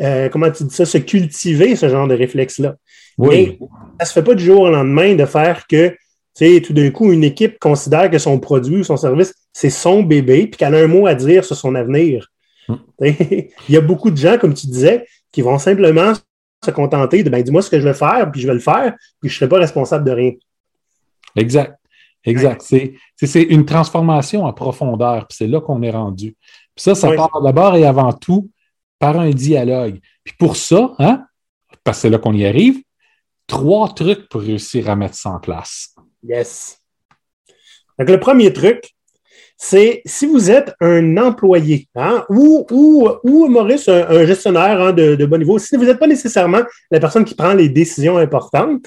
euh, 0.01 0.29
comment 0.29 0.51
tu 0.51 0.65
dis 0.65 0.75
ça? 0.75 0.87
Se 0.87 0.99
cultiver, 0.99 1.77
ce 1.77 1.89
genre 1.89 2.09
de 2.09 2.15
réflexe-là. 2.15 2.77
Oui. 3.19 3.59
Ça 4.01 4.07
se 4.07 4.13
fait 4.13 4.23
pas 4.23 4.35
du 4.35 4.45
jour 4.45 4.63
au 4.63 4.71
lendemain 4.71 5.15
de 5.15 5.25
faire 5.25 5.67
que, 5.67 5.89
tu 5.89 5.97
sais, 6.35 6.61
tout 6.61 6.73
d'un 6.73 6.91
coup, 6.91 7.13
une 7.13 7.25
équipe 7.25 7.59
considère 7.59 8.11
que 8.11 8.19
son 8.19 8.41
produit 8.41 8.79
ou 8.79 8.85
son 8.85 8.97
service, 8.97 9.35
c'est 9.53 9.71
son 9.71 10.03
bébé, 10.03 10.47
puis 10.47 10.59
qu'elle 10.59 10.75
a 10.75 10.79
un 10.79 10.89
mot 10.89 11.07
à 11.07 11.15
dire 11.15 11.45
sur 11.45 11.57
son 11.57 11.75
avenir. 11.75 12.29
Hmm. 12.69 12.77
Il 13.01 13.51
y 13.69 13.77
a 13.77 13.81
beaucoup 13.81 14.11
de 14.11 14.17
gens, 14.17 14.39
comme 14.39 14.55
tu 14.55 14.67
disais, 14.67 15.07
qui 15.31 15.43
vont 15.43 15.59
simplement 15.59 16.13
se 16.65 16.71
contenter 16.71 17.23
de, 17.23 17.31
ben, 17.31 17.43
dis-moi 17.43 17.63
ce 17.63 17.71
que 17.71 17.79
je 17.79 17.85
vais 17.87 17.95
faire, 17.95 18.31
puis 18.33 18.41
je 18.41 18.47
vais 18.47 18.55
le 18.55 18.61
faire, 18.61 18.95
puis 19.21 19.29
je 19.29 19.35
ne 19.35 19.39
serai 19.39 19.49
pas 19.49 19.59
responsable 19.59 20.05
de 20.05 20.13
rien. 20.13 20.33
Exact. 21.37 21.79
Exact. 22.25 22.63
C'est- 22.63 23.43
une 23.43 23.65
transformation 23.65 24.45
en 24.45 24.53
profondeur, 24.53 25.27
puis 25.27 25.37
c'est 25.39 25.47
là 25.47 25.61
qu'on 25.61 25.83
est 25.83 25.91
rendu. 25.91 26.37
Puis 26.75 26.83
ça, 26.83 26.95
ça 26.95 27.11
Oui. 27.11 27.17
part 27.17 27.41
d'abord 27.43 27.77
et 27.77 27.85
avant 27.85 28.13
tout 28.13 28.51
par 28.99 29.19
un 29.19 29.31
dialogue. 29.31 30.01
Puis 30.25 30.35
pour 30.39 30.57
ça, 30.57 30.95
hein, 30.99 31.25
parce 31.85 31.99
que 31.99 32.03
c'est 32.03 32.11
là 32.11 32.19
qu'on 32.19 32.33
y 32.33 32.47
arrive, 32.47 32.83
trois 33.47 33.93
trucs 33.93 34.29
pour 34.29 34.41
réussir 34.41 34.89
à 34.89 34.97
mettre 34.97 35.17
ça 35.17 35.31
en 35.31 35.39
place. 35.39 35.95
Yes. 36.23 36.79
Donc, 37.99 38.09
le 38.09 38.19
premier 38.19 38.53
truc, 38.53 38.91
c'est 39.57 40.03
si 40.05 40.27
vous 40.27 40.51
êtes 40.51 40.75
un 40.81 41.17
employé 41.17 41.89
hein, 41.95 42.25
ou, 42.29 42.67
ou, 42.71 43.09
ou, 43.23 43.49
Maurice, 43.49 43.89
un, 43.89 44.27
gestionnaire 44.27 44.81
hein, 44.81 44.93
de, 44.93 45.15
de, 45.15 45.27
bon 45.27 45.39
niveau, 45.39 45.59
si 45.59 45.77
vous 45.77 45.85
n'êtes 45.85 45.99
pas 45.99 46.07
nécessairement 46.07 46.63
la 46.91 47.01
personne 47.01 47.25
qui 47.25 47.35
prend 47.35 47.55
les 47.55 47.69
décisions 47.69 48.17
importantes, 48.17 48.87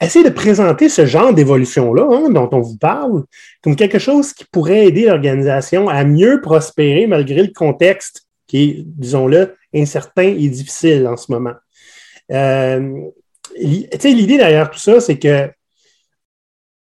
essayez 0.00 0.24
de 0.24 0.30
présenter 0.30 0.88
ce 0.88 1.06
genre 1.06 1.34
d'évolution-là 1.34 2.06
hein, 2.10 2.30
dont 2.30 2.48
on 2.52 2.60
vous 2.60 2.78
parle 2.78 3.24
comme 3.62 3.76
quelque 3.76 3.98
chose 3.98 4.32
qui 4.32 4.44
pourrait 4.50 4.86
aider 4.86 5.04
l'organisation 5.04 5.88
à 5.88 6.04
mieux 6.04 6.40
prospérer 6.40 7.06
malgré 7.06 7.42
le 7.42 7.52
contexte 7.54 8.26
qui 8.46 8.62
est, 8.62 8.82
disons-le, 8.84 9.54
incertain 9.74 10.34
et 10.36 10.48
difficile 10.48 11.06
en 11.06 11.16
ce 11.16 11.30
moment. 11.30 11.54
Euh, 12.32 13.02
L'idée 13.56 14.36
derrière 14.36 14.70
tout 14.70 14.78
ça, 14.78 15.00
c'est 15.00 15.18
que 15.18 15.50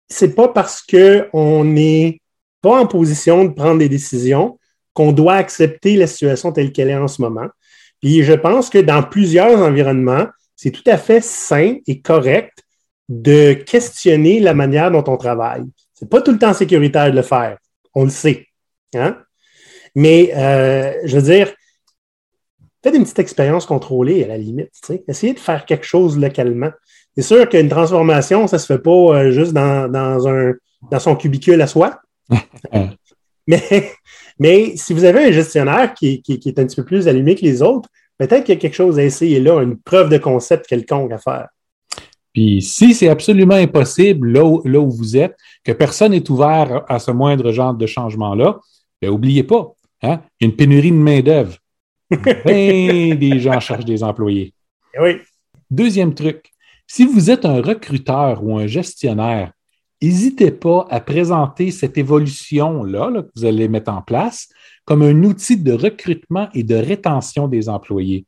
c'est 0.08 0.36
pas 0.36 0.48
parce 0.48 0.82
qu'on 0.82 1.64
n'est 1.64 2.22
pas 2.62 2.80
en 2.80 2.86
position 2.86 3.46
de 3.46 3.50
prendre 3.50 3.80
des 3.80 3.90
décisions 3.90 4.60
qu'on 4.94 5.12
doit 5.12 5.36
accepter 5.36 5.96
la 5.96 6.08
situation 6.08 6.52
telle 6.52 6.72
qu'elle 6.72 6.90
est 6.90 6.96
en 6.96 7.08
ce 7.08 7.22
moment. 7.22 7.48
Puis 8.02 8.24
je 8.24 8.34
pense 8.34 8.70
que 8.70 8.80
dans 8.80 9.04
plusieurs 9.04 9.60
environnements, 9.62 10.28
c'est 10.56 10.72
tout 10.72 10.88
à 10.88 10.98
fait 10.98 11.24
sain 11.24 11.78
et 11.88 12.02
correct 12.02 12.61
de 13.12 13.52
questionner 13.52 14.40
la 14.40 14.54
manière 14.54 14.90
dont 14.90 15.04
on 15.08 15.18
travaille. 15.18 15.66
C'est 15.94 16.10
pas 16.10 16.22
tout 16.22 16.32
le 16.32 16.40
temps 16.40 16.54
sécuritaire 16.54 17.12
de 17.12 17.18
le 17.18 17.22
faire. 17.22 17.58
On 17.94 18.06
le 18.06 18.10
sait. 18.10 18.48
Hein? 18.96 19.18
Mais 19.96 20.32
euh, 20.34 20.94
je 21.04 21.18
veux 21.18 21.22
dire, 21.22 21.52
faites 22.82 22.96
une 22.96 23.04
petite 23.04 23.20
expérience 23.20 23.66
contrôlée 23.66 24.24
à 24.24 24.28
la 24.28 24.38
limite. 24.38 24.72
Essayez 25.10 25.34
de 25.34 25.40
faire 25.40 25.66
quelque 25.66 25.86
chose 25.86 26.18
localement. 26.18 26.72
C'est 27.14 27.22
sûr 27.22 27.50
qu'une 27.50 27.68
transformation, 27.68 28.48
ça 28.48 28.56
ne 28.56 28.62
se 28.62 28.66
fait 28.66 28.80
pas 28.80 28.90
euh, 28.90 29.32
juste 29.32 29.52
dans, 29.52 30.28
un, 30.30 30.54
dans 30.90 31.00
son 31.00 31.18
cubicule 31.18 31.62
à 31.62 31.68
soi. 31.68 32.00
mais, 33.48 33.92
mais 34.40 34.78
si 34.78 34.94
vous 34.94 35.04
avez 35.04 35.26
un 35.26 35.32
gestionnaire 35.32 35.94
qui, 35.94 36.24
est 36.30 36.60
un 36.60 36.66
petit 36.66 36.78
peu 36.78 36.86
plus 36.86 37.10
allumé 37.10 37.36
que 37.36 37.42
les 37.42 37.62
autres, 37.62 37.90
peut-être 38.18 38.46
qu'il 38.46 38.56
y 38.56 38.58
a 38.58 38.62
quelque 38.62 38.76
chose 38.76 38.98
à 38.98 39.04
essayer 39.04 39.42
là, 39.42 39.62
une 39.62 39.78
preuve 39.78 40.08
de 40.08 40.18
concept 40.18 40.66
quelconque 40.66 41.12
à 41.12 41.18
faire. 41.18 41.50
Puis 42.34 42.62
si 42.62 42.94
c'est 42.94 43.10
absolument 43.10 43.56
impossible 43.56 44.32
là 44.32 44.46
où, 44.46 44.62
là 44.66 44.80
où 44.80 44.90
vous 44.90 45.18
êtes, 45.18 45.36
que 45.64 45.72
personne 45.72 46.12
n'est 46.12 46.30
ouvert 46.30 46.84
à 46.88 47.00
ce 47.00 47.12
moindre 47.12 47.52
genre 47.52 47.74
de 47.74 47.86
changement-là, 47.86 48.60
n'oubliez 49.02 49.44
ben, 49.44 49.50
pas, 49.50 49.74
hein, 50.04 50.22
il 50.40 50.46
y 50.46 50.48
a 50.48 50.50
une 50.50 50.56
pénurie 50.56 50.92
de 50.92 50.98
main-d'œuvre. 50.98 51.58
Ben, 52.46 53.18
des 53.18 53.40
gens 53.40 53.60
cherchent 53.62 53.86
des 53.86 54.04
employés. 54.04 54.54
Eh 54.94 55.02
oui. 55.02 55.18
Deuxième 55.70 56.14
truc, 56.14 56.52
si 56.86 57.06
vous 57.06 57.32
êtes 57.32 57.46
un 57.46 57.62
recruteur 57.62 58.44
ou 58.44 58.58
un 58.58 58.68
gestionnaire, 58.68 59.54
n'hésitez 60.02 60.52
pas 60.52 60.86
à 60.90 61.00
présenter 61.00 61.72
cette 61.72 61.98
évolution-là 61.98 63.22
que 63.22 63.30
vous 63.34 63.46
allez 63.46 63.70
mettre 63.70 63.94
en 63.94 64.02
place 64.02 64.50
comme 64.84 65.02
un 65.04 65.24
outil 65.24 65.56
de 65.56 65.72
recrutement 65.72 66.50
et 66.54 66.64
de 66.64 66.76
rétention 66.76 67.48
des 67.48 67.70
employés. 67.70 68.26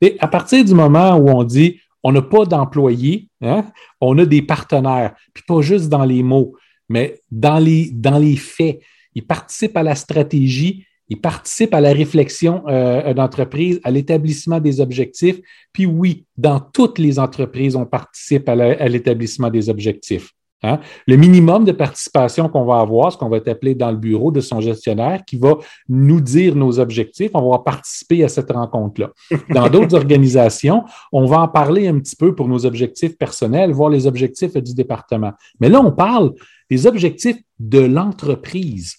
Et 0.00 0.16
à 0.18 0.26
partir 0.26 0.64
du 0.64 0.74
moment 0.74 1.14
où 1.16 1.28
on 1.28 1.44
dit 1.44 1.80
on 2.02 2.12
n'a 2.12 2.22
pas 2.22 2.44
d'employés, 2.44 3.28
hein, 3.42 3.64
on 4.00 4.16
a 4.18 4.24
des 4.24 4.42
partenaires, 4.42 5.14
puis 5.34 5.44
pas 5.46 5.60
juste 5.60 5.88
dans 5.88 6.04
les 6.04 6.22
mots, 6.22 6.54
mais 6.88 7.20
dans 7.30 7.58
les, 7.58 7.90
dans 7.90 8.18
les 8.18 8.36
faits. 8.36 8.80
Ils 9.14 9.26
participent 9.26 9.76
à 9.76 9.82
la 9.82 9.94
stratégie, 9.94 10.86
il 11.08 11.20
participe 11.20 11.74
à 11.74 11.80
la 11.80 11.92
réflexion 11.92 12.62
euh, 12.68 13.12
d'entreprise, 13.14 13.80
à 13.82 13.90
l'établissement 13.90 14.60
des 14.60 14.80
objectifs. 14.80 15.40
Puis 15.72 15.84
oui, 15.84 16.24
dans 16.36 16.60
toutes 16.60 16.98
les 16.98 17.18
entreprises, 17.18 17.74
on 17.74 17.84
participe 17.84 18.48
à 18.48 18.54
l'établissement 18.88 19.50
des 19.50 19.68
objectifs. 19.68 20.30
Hein? 20.62 20.78
Le 21.06 21.16
minimum 21.16 21.64
de 21.64 21.72
participation 21.72 22.48
qu'on 22.48 22.64
va 22.64 22.80
avoir, 22.80 23.12
ce 23.12 23.16
qu'on 23.16 23.30
va 23.30 23.38
appeler 23.38 23.74
dans 23.74 23.90
le 23.90 23.96
bureau 23.96 24.30
de 24.30 24.40
son 24.40 24.60
gestionnaire, 24.60 25.22
qui 25.26 25.38
va 25.38 25.56
nous 25.88 26.20
dire 26.20 26.54
nos 26.54 26.78
objectifs, 26.78 27.30
on 27.34 27.50
va 27.50 27.60
participer 27.60 28.24
à 28.24 28.28
cette 28.28 28.50
rencontre-là. 28.50 29.10
Dans 29.50 29.68
d'autres 29.70 29.96
organisations, 29.96 30.84
on 31.12 31.26
va 31.26 31.40
en 31.40 31.48
parler 31.48 31.88
un 31.88 31.98
petit 31.98 32.16
peu 32.16 32.34
pour 32.34 32.46
nos 32.46 32.66
objectifs 32.66 33.16
personnels, 33.16 33.72
voir 33.72 33.88
les 33.88 34.06
objectifs 34.06 34.54
du 34.56 34.74
département. 34.74 35.32
Mais 35.60 35.68
là, 35.68 35.80
on 35.80 35.92
parle 35.92 36.34
des 36.70 36.86
objectifs 36.86 37.38
de 37.58 37.80
l'entreprise. 37.80 38.96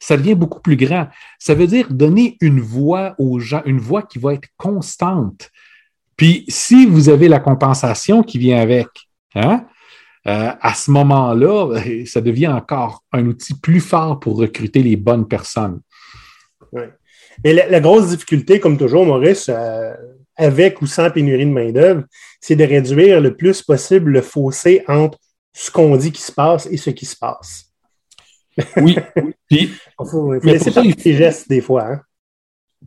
Ça 0.00 0.16
devient 0.16 0.34
beaucoup 0.34 0.60
plus 0.60 0.76
grand. 0.76 1.08
Ça 1.38 1.54
veut 1.54 1.66
dire 1.66 1.88
donner 1.90 2.38
une 2.40 2.60
voix 2.60 3.14
aux 3.18 3.38
gens, 3.40 3.62
une 3.66 3.78
voix 3.78 4.02
qui 4.02 4.18
va 4.18 4.32
être 4.32 4.48
constante. 4.56 5.50
Puis 6.16 6.44
si 6.48 6.86
vous 6.86 7.10
avez 7.10 7.28
la 7.28 7.40
compensation 7.40 8.22
qui 8.22 8.38
vient 8.38 8.58
avec, 8.58 8.88
hein, 9.34 9.66
euh, 10.26 10.50
à 10.60 10.74
ce 10.74 10.90
moment-là, 10.90 11.80
ça 12.06 12.20
devient 12.20 12.48
encore 12.48 13.04
un 13.12 13.26
outil 13.26 13.54
plus 13.54 13.80
fort 13.80 14.20
pour 14.20 14.38
recruter 14.38 14.82
les 14.82 14.96
bonnes 14.96 15.28
personnes. 15.28 15.80
Oui. 16.72 16.82
Mais 17.42 17.52
la, 17.52 17.80
grosse 17.80 18.08
difficulté, 18.08 18.60
comme 18.60 18.78
toujours, 18.78 19.04
Maurice, 19.04 19.48
euh, 19.48 19.92
avec 20.36 20.80
ou 20.82 20.86
sans 20.86 21.10
pénurie 21.10 21.46
de 21.46 21.50
main-d'œuvre, 21.50 22.04
c'est 22.40 22.56
de 22.56 22.64
réduire 22.64 23.20
le 23.20 23.34
plus 23.34 23.62
possible 23.62 24.12
le 24.12 24.22
fossé 24.22 24.84
entre 24.86 25.18
ce 25.52 25.70
qu'on 25.70 25.96
dit 25.96 26.12
qui 26.12 26.22
se 26.22 26.32
passe 26.32 26.66
et 26.70 26.76
ce 26.76 26.90
qui 26.90 27.06
se 27.06 27.16
passe. 27.16 27.72
Oui. 28.76 28.96
il 29.50 29.70
faut, 30.10 30.34
laisser 30.34 30.70
ça, 30.70 30.82
gestes 30.82 31.48
des 31.48 31.60
fois. 31.60 31.86
Hein. 31.86 32.00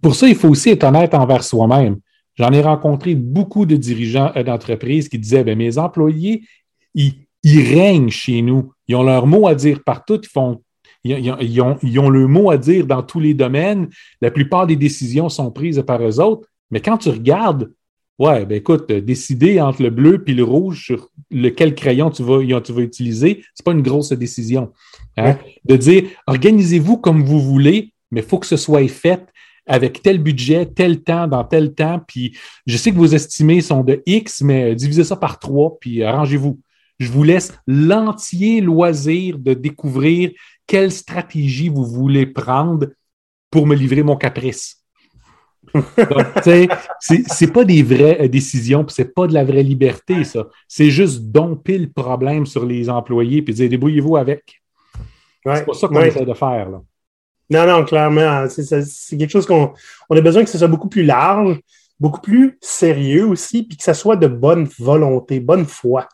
Pour 0.01 0.15
ça, 0.15 0.27
il 0.27 0.35
faut 0.35 0.49
aussi 0.49 0.69
être 0.69 0.83
honnête 0.83 1.13
envers 1.13 1.43
soi-même. 1.43 1.97
J'en 2.35 2.51
ai 2.51 2.61
rencontré 2.61 3.15
beaucoup 3.15 3.65
de 3.65 3.75
dirigeants 3.75 4.31
euh, 4.35 4.43
d'entreprises 4.43 5.09
qui 5.09 5.17
disaient 5.17 5.43
ben, 5.43 5.57
Mes 5.57 5.77
employés, 5.77 6.43
ils, 6.93 7.26
règnent 7.55 8.09
chez 8.09 8.41
nous. 8.41 8.71
Ils 8.87 8.95
ont 8.95 9.03
leur 9.03 9.27
mot 9.27 9.47
à 9.47 9.55
dire 9.55 9.83
partout. 9.83 10.19
Ils, 10.21 10.27
font, 10.27 10.61
ils, 11.03 11.61
ont, 11.61 11.77
ils 11.81 11.99
ont 11.99 12.09
le 12.09 12.27
mot 12.27 12.51
à 12.51 12.57
dire 12.57 12.85
dans 12.85 13.03
tous 13.03 13.19
les 13.19 13.33
domaines. 13.33 13.89
La 14.21 14.31
plupart 14.31 14.67
des 14.67 14.75
décisions 14.75 15.29
sont 15.29 15.51
prises 15.51 15.83
par 15.85 16.01
eux 16.03 16.19
autres. 16.19 16.47
Mais 16.71 16.81
quand 16.81 16.97
tu 16.97 17.09
regardes 17.09 17.71
Ouais, 18.19 18.47
ben 18.47 18.55
écoute, 18.55 18.91
décider 18.91 19.61
entre 19.61 19.83
le 19.83 19.91
bleu 19.91 20.23
et 20.25 20.33
le 20.33 20.43
rouge 20.43 20.85
sur 20.85 21.09
lequel 21.29 21.75
crayon 21.75 22.09
tu 22.09 22.23
vas, 22.23 22.61
tu 22.61 22.73
vas 22.73 22.81
utiliser, 22.81 23.43
c'est 23.53 23.63
pas 23.63 23.73
une 23.73 23.83
grosse 23.83 24.11
décision. 24.11 24.71
Hein? 25.17 25.37
De 25.65 25.75
dire, 25.75 26.05
organisez-vous 26.25 26.97
comme 26.97 27.21
vous 27.21 27.39
voulez, 27.39 27.93
mais 28.09 28.21
il 28.21 28.25
faut 28.25 28.39
que 28.39 28.47
ce 28.47 28.57
soit 28.57 28.87
fait 28.87 29.23
avec 29.67 30.01
tel 30.01 30.17
budget, 30.17 30.65
tel 30.65 31.03
temps, 31.03 31.27
dans 31.27 31.43
tel 31.43 31.75
temps, 31.75 32.01
puis 32.07 32.35
je 32.65 32.75
sais 32.77 32.91
que 32.91 32.95
vos 32.95 33.05
estimés 33.05 33.61
sont 33.61 33.83
de 33.83 34.01
X, 34.07 34.41
mais 34.41 34.73
divisez 34.73 35.03
ça 35.03 35.15
par 35.15 35.37
trois, 35.37 35.77
puis 35.79 36.03
arrangez-vous. 36.03 36.59
Je 36.99 37.11
vous 37.11 37.23
laisse 37.23 37.53
l'entier 37.67 38.61
loisir 38.61 39.37
de 39.37 39.53
découvrir 39.53 40.31
quelle 40.65 40.91
stratégie 40.91 41.69
vous 41.69 41.85
voulez 41.85 42.25
prendre 42.25 42.87
pour 43.51 43.67
me 43.67 43.75
livrer 43.75 44.03
mon 44.03 44.15
caprice. 44.15 44.83
Donc, 45.73 46.25
c'est 46.99 47.53
pas 47.53 47.63
des 47.65 47.83
vraies 47.83 48.21
euh, 48.21 48.27
décisions, 48.27 48.83
puis 48.83 48.93
c'est 48.95 49.13
pas 49.13 49.27
de 49.27 49.33
la 49.33 49.43
vraie 49.43 49.63
liberté, 49.63 50.23
ça. 50.23 50.47
C'est 50.67 50.89
juste 50.89 51.23
domper 51.23 51.77
le 51.77 51.89
problème 51.89 52.45
sur 52.45 52.65
les 52.65 52.89
employés, 52.89 53.41
puis 53.41 53.53
dire 53.53 53.69
débrouillez-vous 53.69 54.17
avec. 54.17 54.61
c'est 55.45 55.65
pas 55.65 55.73
ça 55.73 55.87
qu'on 55.87 56.01
essaie 56.01 56.25
de 56.25 56.33
faire, 56.33 56.69
là. 56.69 56.81
Non, 57.49 57.65
non, 57.65 57.85
clairement. 57.85 58.47
C'est 58.49 59.17
quelque 59.17 59.29
chose 59.29 59.45
qu'on 59.45 59.73
on 60.09 60.17
a 60.17 60.21
besoin 60.21 60.43
que 60.43 60.49
ce 60.49 60.57
soit 60.57 60.67
beaucoup 60.67 60.89
plus 60.89 61.03
large, 61.03 61.57
beaucoup 61.99 62.19
plus 62.19 62.57
sérieux 62.61 63.25
aussi, 63.25 63.63
puis 63.63 63.77
que 63.77 63.83
ça 63.83 63.93
soit 63.93 64.17
de 64.17 64.27
bonne 64.27 64.67
volonté, 64.79 65.39
bonne 65.39 65.65
foi. 65.65 66.07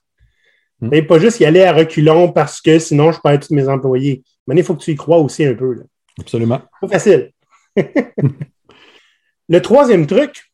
Hmm. 0.92 1.06
pas 1.08 1.20
juste 1.20 1.40
y 1.40 1.46
aller 1.46 1.64
à 1.64 1.74
reculons 1.74 2.32
parce 2.32 2.60
que 2.62 2.80
sinon 2.80 3.12
je 3.12 3.20
perds 3.22 3.40
tous 3.40 3.54
mes 3.54 3.68
employés. 3.68 4.24
Mais 4.48 4.56
il 4.56 4.64
faut 4.64 4.76
que 4.76 4.84
tu 4.84 4.92
y 4.92 4.96
crois 4.96 5.18
aussi 5.20 5.46
un 5.46 5.54
peu. 5.54 5.74
Là. 5.74 5.84
Absolument. 6.20 6.62
Pas 6.82 6.88
facile. 6.88 7.32
Le 9.50 9.62
troisième 9.62 10.08
truc, 10.08 10.52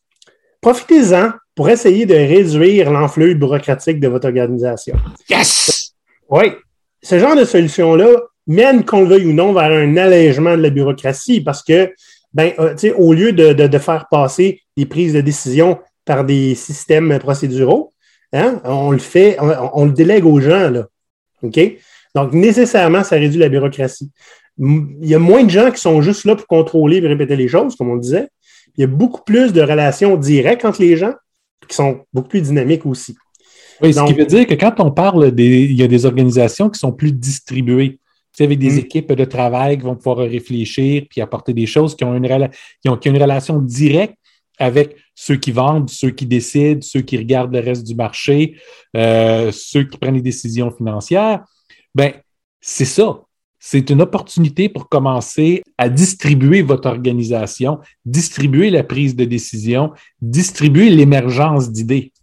profitez-en 0.61 1.31
pour 1.55 1.69
essayer 1.69 2.05
de 2.05 2.15
réduire 2.15 2.91
l'enflure 2.91 3.35
bureaucratique 3.35 3.99
de 3.99 4.07
votre 4.07 4.27
organisation. 4.27 4.95
Yes! 5.29 5.93
Oui. 6.29 6.53
Ce 7.01 7.17
genre 7.19 7.35
de 7.35 7.45
solution-là 7.45 8.07
mène, 8.47 8.83
qu'on 8.83 9.01
le 9.01 9.07
veuille 9.07 9.25
ou 9.27 9.33
non, 9.33 9.53
vers 9.53 9.71
un 9.71 9.97
allègement 9.97 10.57
de 10.57 10.61
la 10.61 10.69
bureaucratie 10.69 11.41
parce 11.41 11.63
que, 11.63 11.93
ben, 12.33 12.53
euh, 12.59 12.75
au 12.97 13.13
lieu 13.13 13.31
de, 13.31 13.77
faire 13.77 14.07
passer 14.09 14.61
les 14.75 14.85
prises 14.85 15.13
de 15.13 15.21
décision 15.21 15.79
par 16.05 16.23
des 16.23 16.55
systèmes 16.55 17.19
procéduraux, 17.19 17.91
hein, 18.33 18.61
on 18.63 18.91
le 18.91 18.99
fait, 18.99 19.37
on, 19.39 19.85
le 19.85 19.91
délègue 19.91 20.25
aux 20.25 20.39
gens, 20.39 20.69
là. 20.69 20.87
OK? 21.41 21.59
Donc, 22.15 22.33
nécessairement, 22.33 23.03
ça 23.03 23.15
réduit 23.15 23.39
la 23.39 23.49
bureaucratie. 23.49 24.11
Il 24.57 25.07
y 25.07 25.15
a 25.15 25.19
moins 25.19 25.43
de 25.43 25.49
gens 25.49 25.71
qui 25.71 25.79
sont 25.79 26.01
juste 26.01 26.25
là 26.25 26.35
pour 26.35 26.47
contrôler 26.47 26.97
et 26.97 27.07
répéter 27.07 27.35
les 27.35 27.47
choses, 27.47 27.75
comme 27.75 27.89
on 27.89 27.95
disait 27.95 28.27
il 28.77 28.81
y 28.81 28.83
a 28.85 28.87
beaucoup 28.87 29.21
plus 29.23 29.51
de 29.51 29.61
relations 29.61 30.15
directes 30.15 30.63
entre 30.63 30.81
les 30.81 30.95
gens 30.95 31.13
qui 31.67 31.75
sont 31.75 32.05
beaucoup 32.13 32.29
plus 32.29 32.41
dynamiques 32.41 32.85
aussi. 32.85 33.15
Oui, 33.81 33.93
ce 33.93 34.03
qui 34.05 34.13
veut 34.13 34.25
dire 34.25 34.47
que 34.47 34.55
quand 34.55 34.79
on 34.79 34.89
parle 34.91 35.31
des. 35.31 35.63
Il 35.63 35.77
y 35.77 35.83
a 35.83 35.87
des 35.87 36.05
organisations 36.05 36.69
qui 36.69 36.79
sont 36.79 36.91
plus 36.91 37.11
distribuées. 37.11 37.99
Avec 38.41 38.57
des 38.57 38.75
mm. 38.75 38.79
équipes 38.79 39.11
de 39.11 39.25
travail 39.25 39.77
qui 39.77 39.83
vont 39.83 39.97
pouvoir 39.97 40.19
réfléchir 40.19 41.03
puis 41.09 41.19
apporter 41.19 41.51
des 41.53 41.65
choses 41.65 41.93
qui 41.93 42.05
ont 42.05 42.15
une, 42.15 42.49
qui 42.81 42.87
ont, 42.87 42.97
une 42.97 43.21
relation 43.21 43.59
directe 43.59 44.15
avec 44.59 44.97
ceux 45.15 45.37
qui 45.37 45.51
vendent, 45.51 45.89
ceux 45.89 46.11
qui 46.11 46.25
décident, 46.25 46.81
ceux 46.81 47.01
qui 47.01 47.17
regardent 47.17 47.53
le 47.53 47.61
reste 47.61 47.87
du 47.87 47.95
marché, 47.95 48.59
euh, 48.95 49.51
ceux 49.51 49.83
qui 49.83 49.97
prennent 49.97 50.15
les 50.15 50.21
décisions 50.21 50.69
financières. 50.71 51.43
Ben, 51.95 52.13
c'est 52.61 52.85
ça. 52.85 53.21
c'est 53.57 53.89
une 53.89 54.01
opportunité 54.01 54.69
pour 54.69 54.87
commencer 54.87 55.63
à 55.77 55.89
distribuer 55.89 56.61
votre 56.61 56.87
organisation, 56.87 57.79
distribuer 58.05 58.69
la 58.69 58.83
prise 58.83 59.15
de 59.15 59.25
décision, 59.25 59.91
distribuer 60.21 60.89
l'émergence 60.89 61.71
d'idées. 61.71 62.13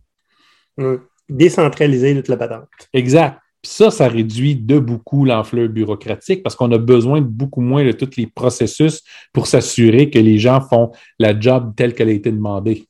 Hum. 0.79 1.01
Décentraliser 1.29 2.15
toute 2.15 2.29
la 2.29 2.37
patente. 2.37 2.69
Exact. 2.93 3.41
Puis 3.67 3.75
ça, 3.75 3.91
ça 3.91 4.07
réduit 4.07 4.55
de 4.55 4.79
beaucoup 4.79 5.25
l'enfleur 5.25 5.69
bureaucratique 5.69 6.45
parce 6.45 6.55
qu'on 6.55 6.71
a 6.71 6.79
besoin 6.79 7.21
de 7.21 7.27
beaucoup 7.27 7.61
moins 7.61 7.85
de 7.85 7.91
tous 7.91 8.17
les 8.17 8.29
processus 8.29 9.03
pour 9.33 9.49
s'assurer 9.49 10.09
que 10.09 10.21
les 10.21 10.39
gens 10.39 10.61
font 10.61 10.93
la 11.19 11.37
job 11.37 11.73
telle 11.77 11.93
qu'elle 11.93 12.11
a 12.11 12.13
été 12.13 12.31
demandée. 12.31 12.87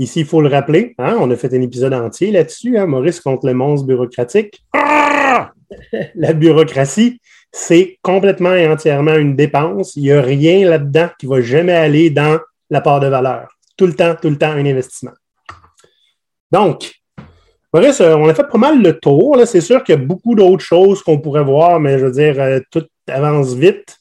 Ici, 0.00 0.20
il 0.20 0.26
faut 0.26 0.40
le 0.40 0.48
rappeler, 0.48 0.96
hein, 0.98 1.16
on 1.20 1.30
a 1.30 1.36
fait 1.36 1.54
un 1.54 1.60
épisode 1.60 1.94
entier 1.94 2.32
là-dessus, 2.32 2.76
hein, 2.76 2.86
Maurice 2.86 3.20
contre 3.20 3.46
le 3.46 3.54
monstre 3.54 3.86
bureaucratique. 3.86 4.64
Ah! 4.72 5.52
la 6.16 6.32
bureaucratie, 6.32 7.20
c'est 7.52 7.98
complètement 8.02 8.54
et 8.54 8.66
entièrement 8.66 9.14
une 9.14 9.36
dépense. 9.36 9.94
Il 9.94 10.02
n'y 10.02 10.10
a 10.10 10.20
rien 10.20 10.68
là-dedans 10.68 11.10
qui 11.20 11.26
va 11.26 11.40
jamais 11.40 11.74
aller 11.74 12.10
dans 12.10 12.40
la 12.68 12.80
part 12.80 12.98
de 12.98 13.06
valeur. 13.06 13.46
Tout 13.76 13.86
le 13.86 13.94
temps, 13.94 14.16
tout 14.20 14.28
le 14.28 14.38
temps, 14.38 14.50
un 14.50 14.66
investissement. 14.66 15.14
Donc, 16.50 16.97
Maurice, 17.72 18.00
on 18.00 18.28
a 18.28 18.34
fait 18.34 18.48
pas 18.50 18.58
mal 18.58 18.82
le 18.82 18.98
tour. 18.98 19.36
là. 19.36 19.44
C'est 19.46 19.60
sûr 19.60 19.84
qu'il 19.84 19.94
y 19.94 19.98
a 19.98 20.00
beaucoup 20.00 20.34
d'autres 20.34 20.64
choses 20.64 21.02
qu'on 21.02 21.18
pourrait 21.18 21.44
voir, 21.44 21.80
mais 21.80 21.98
je 21.98 22.06
veux 22.06 22.12
dire, 22.12 22.40
euh, 22.40 22.60
tout 22.70 22.84
avance 23.08 23.54
vite. 23.54 23.96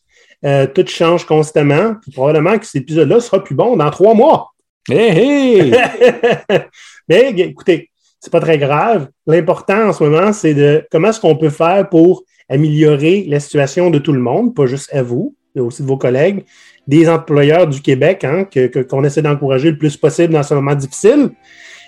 Euh, 0.45 0.67
tout 0.67 0.85
change 0.87 1.25
constamment. 1.25 1.95
Puis 2.01 2.11
probablement 2.11 2.57
que 2.59 2.65
cet 2.65 2.83
épisode-là 2.83 3.19
sera 3.19 3.43
plus 3.43 3.55
bon 3.55 3.75
dans 3.75 3.89
trois 3.89 4.13
mois. 4.13 4.51
Hey, 4.89 5.71
hey! 5.71 5.71
Mais 7.09 7.31
écoutez, 7.35 7.89
c'est 8.19 8.31
pas 8.31 8.39
très 8.39 8.57
grave. 8.57 9.07
L'important 9.25 9.87
en 9.89 9.93
ce 9.93 10.03
moment, 10.03 10.31
c'est 10.33 10.53
de 10.53 10.85
comment 10.91 11.09
est-ce 11.09 11.19
qu'on 11.19 11.35
peut 11.35 11.49
faire 11.49 11.89
pour 11.89 12.23
améliorer 12.49 13.25
la 13.27 13.39
situation 13.39 13.89
de 13.89 13.97
tout 13.99 14.13
le 14.13 14.19
monde, 14.19 14.55
pas 14.55 14.65
juste 14.67 14.93
à 14.93 15.01
vous, 15.01 15.35
mais 15.55 15.61
aussi 15.61 15.81
de 15.81 15.87
vos 15.87 15.97
collègues, 15.97 16.45
des 16.87 17.09
employeurs 17.09 17.67
du 17.67 17.81
Québec, 17.81 18.23
hein, 18.23 18.45
que- 18.45 18.67
que- 18.67 18.79
qu'on 18.79 19.03
essaie 19.03 19.21
d'encourager 19.21 19.71
le 19.71 19.77
plus 19.77 19.97
possible 19.97 20.33
dans 20.33 20.43
ce 20.43 20.53
moment 20.53 20.75
difficile, 20.75 21.31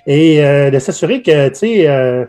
et 0.08 0.44
euh, 0.44 0.70
de 0.72 0.80
s'assurer 0.80 1.22
que, 1.22 1.50
tu 1.50 1.56
sais, 1.56 1.88
euh, 1.88 2.26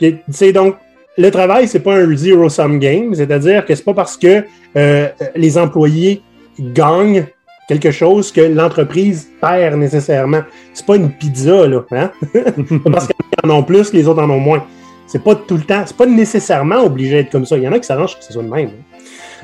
que- 0.00 0.10
tu 0.10 0.20
sais, 0.30 0.52
donc, 0.52 0.76
le 1.16 1.30
travail, 1.30 1.66
c'est 1.66 1.80
pas 1.80 1.94
un 1.96 2.14
zero-sum 2.16 2.78
game, 2.78 3.14
c'est-à-dire 3.14 3.64
que 3.64 3.74
c'est 3.74 3.84
pas 3.84 3.94
parce 3.94 4.16
que 4.16 4.44
euh, 4.76 5.08
les 5.34 5.58
employés 5.58 6.22
gagnent 6.60 7.26
quelque 7.68 7.90
chose 7.90 8.30
que 8.32 8.40
l'entreprise 8.40 9.28
perd 9.40 9.74
nécessairement. 9.76 10.42
C'est 10.72 10.86
pas 10.86 10.96
une 10.96 11.10
pizza, 11.10 11.66
là. 11.66 11.82
Hein? 11.90 12.10
pas 12.34 12.90
parce 12.90 13.06
qu'ils 13.08 13.50
en 13.50 13.50
ont 13.50 13.62
plus 13.62 13.90
que 13.90 13.96
les 13.96 14.06
autres 14.06 14.22
en 14.22 14.30
ont 14.30 14.38
moins. 14.38 14.64
C'est 15.06 15.22
pas 15.24 15.34
tout 15.34 15.56
le 15.56 15.62
temps, 15.62 15.82
c'est 15.86 15.96
pas 15.96 16.06
nécessairement 16.06 16.84
obligé 16.84 17.16
d'être 17.16 17.30
comme 17.32 17.46
ça. 17.46 17.56
Il 17.56 17.62
y 17.64 17.68
en 17.68 17.72
a 17.72 17.78
qui 17.78 17.86
s'arrangent 17.86 18.16
que 18.18 18.24
ce 18.24 18.32
soit 18.32 18.42
de 18.42 18.48
même. 18.48 18.70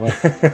hein? 0.01 0.07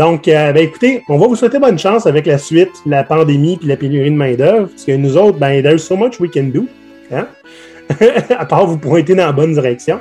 Donc, 0.00 0.28
euh, 0.28 0.54
ben, 0.54 0.62
écoutez, 0.62 1.02
on 1.10 1.18
va 1.18 1.26
vous 1.26 1.36
souhaiter 1.36 1.58
bonne 1.58 1.78
chance 1.78 2.06
avec 2.06 2.24
la 2.24 2.38
suite, 2.38 2.70
la 2.86 3.04
pandémie 3.04 3.58
puis 3.58 3.68
la 3.68 3.76
pénurie 3.76 4.10
de 4.10 4.16
main-d'œuvre. 4.16 4.68
Parce 4.68 4.86
que 4.86 4.92
nous 4.92 5.18
autres, 5.18 5.36
ben, 5.38 5.62
there's 5.62 5.82
so 5.82 5.94
much 5.94 6.18
we 6.18 6.30
can 6.32 6.44
do. 6.44 6.64
Hein? 7.12 7.26
à 8.38 8.46
part 8.46 8.66
vous 8.66 8.78
pointer 8.78 9.14
dans 9.14 9.26
la 9.26 9.32
bonne 9.32 9.52
direction. 9.52 10.00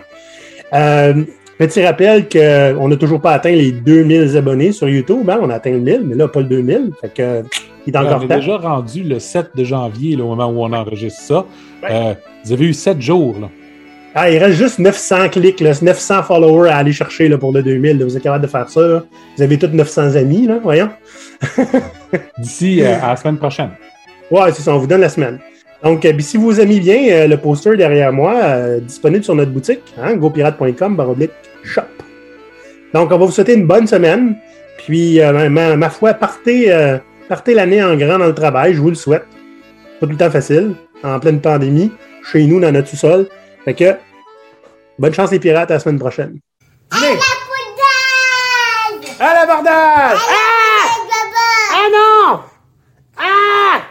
Euh, 0.74 1.26
petit 1.58 1.84
rappel 1.86 2.30
qu'on 2.30 2.88
n'a 2.88 2.96
toujours 2.96 3.20
pas 3.20 3.34
atteint 3.34 3.52
les 3.52 3.74
2000 3.74 4.38
abonnés 4.38 4.72
sur 4.72 4.88
YouTube. 4.88 5.30
hein? 5.30 5.38
On 5.42 5.50
a 5.50 5.56
atteint 5.56 5.72
le 5.72 5.80
1000, 5.80 6.04
mais 6.06 6.16
là, 6.16 6.30
pas 6.30 6.40
le 6.40 6.46
2000. 6.46 6.92
Fait 7.02 7.14
que, 7.14 7.22
euh, 7.22 7.42
il 7.86 7.94
est 7.94 7.98
on 7.98 8.06
encore 8.06 8.24
est 8.24 8.28
temps. 8.30 8.36
déjà 8.38 8.56
rendu 8.56 9.04
le 9.04 9.20
7 9.20 9.48
de 9.54 9.66
janvier, 9.66 10.16
là, 10.16 10.24
au 10.24 10.34
moment 10.34 10.48
où 10.48 10.64
on 10.64 10.72
enregistre 10.72 11.20
ça. 11.20 11.46
Ouais. 11.84 11.90
Euh, 11.92 12.14
vous 12.46 12.54
avez 12.54 12.68
eu 12.68 12.74
7 12.74 13.02
jours. 13.02 13.36
Là. 13.42 13.50
Ah, 14.22 14.30
il 14.30 14.38
reste 14.38 14.58
juste 14.58 14.80
900 14.80 15.30
clics, 15.30 15.62
là, 15.62 15.72
900 15.82 16.24
followers 16.24 16.70
à 16.70 16.76
aller 16.76 16.92
chercher 16.92 17.30
là, 17.30 17.38
pour 17.38 17.54
le 17.54 17.64
2000. 17.64 18.00
là. 18.00 18.04
Vous 18.06 18.18
êtes 18.18 18.24
capable 18.24 18.44
de 18.44 18.50
faire 18.50 18.68
ça. 18.68 18.82
là. 18.82 19.04
Vous 19.38 19.44
avez 19.44 19.58
tous 19.58 19.68
900 19.68 20.16
amis, 20.18 20.46
là, 20.46 20.60
voyons. 20.62 20.90
D'ici 22.38 22.82
euh, 22.84 22.98
à 23.02 23.12
la 23.12 23.16
semaine 23.16 23.38
prochaine. 23.38 23.70
Ouais, 24.30 24.52
c'est 24.52 24.62
ça, 24.62 24.74
on 24.74 24.78
vous 24.78 24.88
donne 24.88 25.00
la 25.00 25.08
semaine. 25.08 25.40
Donc, 25.86 26.04
euh, 26.04 26.12
si 26.20 26.36
vous 26.36 26.60
aimez 26.60 26.82
bien 26.82 26.98
euh, 27.12 27.28
le 27.28 27.38
poster 27.38 27.78
derrière 27.78 28.12
moi, 28.12 28.36
disponible 28.82 29.24
sur 29.24 29.36
notre 29.36 29.52
boutique, 29.52 29.84
hein, 29.98 30.18
gopirate.com, 30.18 30.98
shop. 31.64 31.82
Donc, 32.94 33.12
on 33.14 33.18
va 33.18 33.26
vous 33.26 33.32
souhaiter 33.32 33.54
une 33.54 33.68
bonne 33.68 33.88
semaine. 33.88 34.36
Puis, 34.80 35.22
ma- 35.50 35.90
foi, 35.90 36.14
partez, 36.14 36.76
partez 37.30 37.54
l'année 37.54 37.82
en 37.82 37.96
grand 37.96 38.20
dans 38.20 38.28
le 38.28 38.36
travail, 38.36 38.74
je 38.74 38.82
vous 38.82 38.90
le 38.90 38.96
souhaite. 38.96 39.24
Pas 40.02 40.08
tout 40.08 40.12
le 40.12 40.18
temps 40.18 40.30
facile, 40.30 40.72
en 41.06 41.20
pleine 41.22 41.40
pandémie, 41.40 41.90
chez 42.30 42.44
nous, 42.44 42.60
dans 42.60 42.74
notre 42.74 42.90
sous-sol. 42.90 43.28
Fait 43.64 43.74
que, 43.74 43.96
Bonne 45.00 45.14
chance 45.14 45.32
les 45.32 45.40
pirates 45.40 45.72
à 45.72 45.76
la 45.76 45.80
semaine 45.80 45.98
prochaine. 45.98 46.40
À 46.92 46.98
la 47.00 47.08
bordade! 47.08 47.22
À 49.18 49.34
la 49.34 49.46
bordade! 49.46 50.18
Ah! 50.30 50.86
ah 51.72 51.88
non! 51.90 52.42
Ah! 53.18 53.82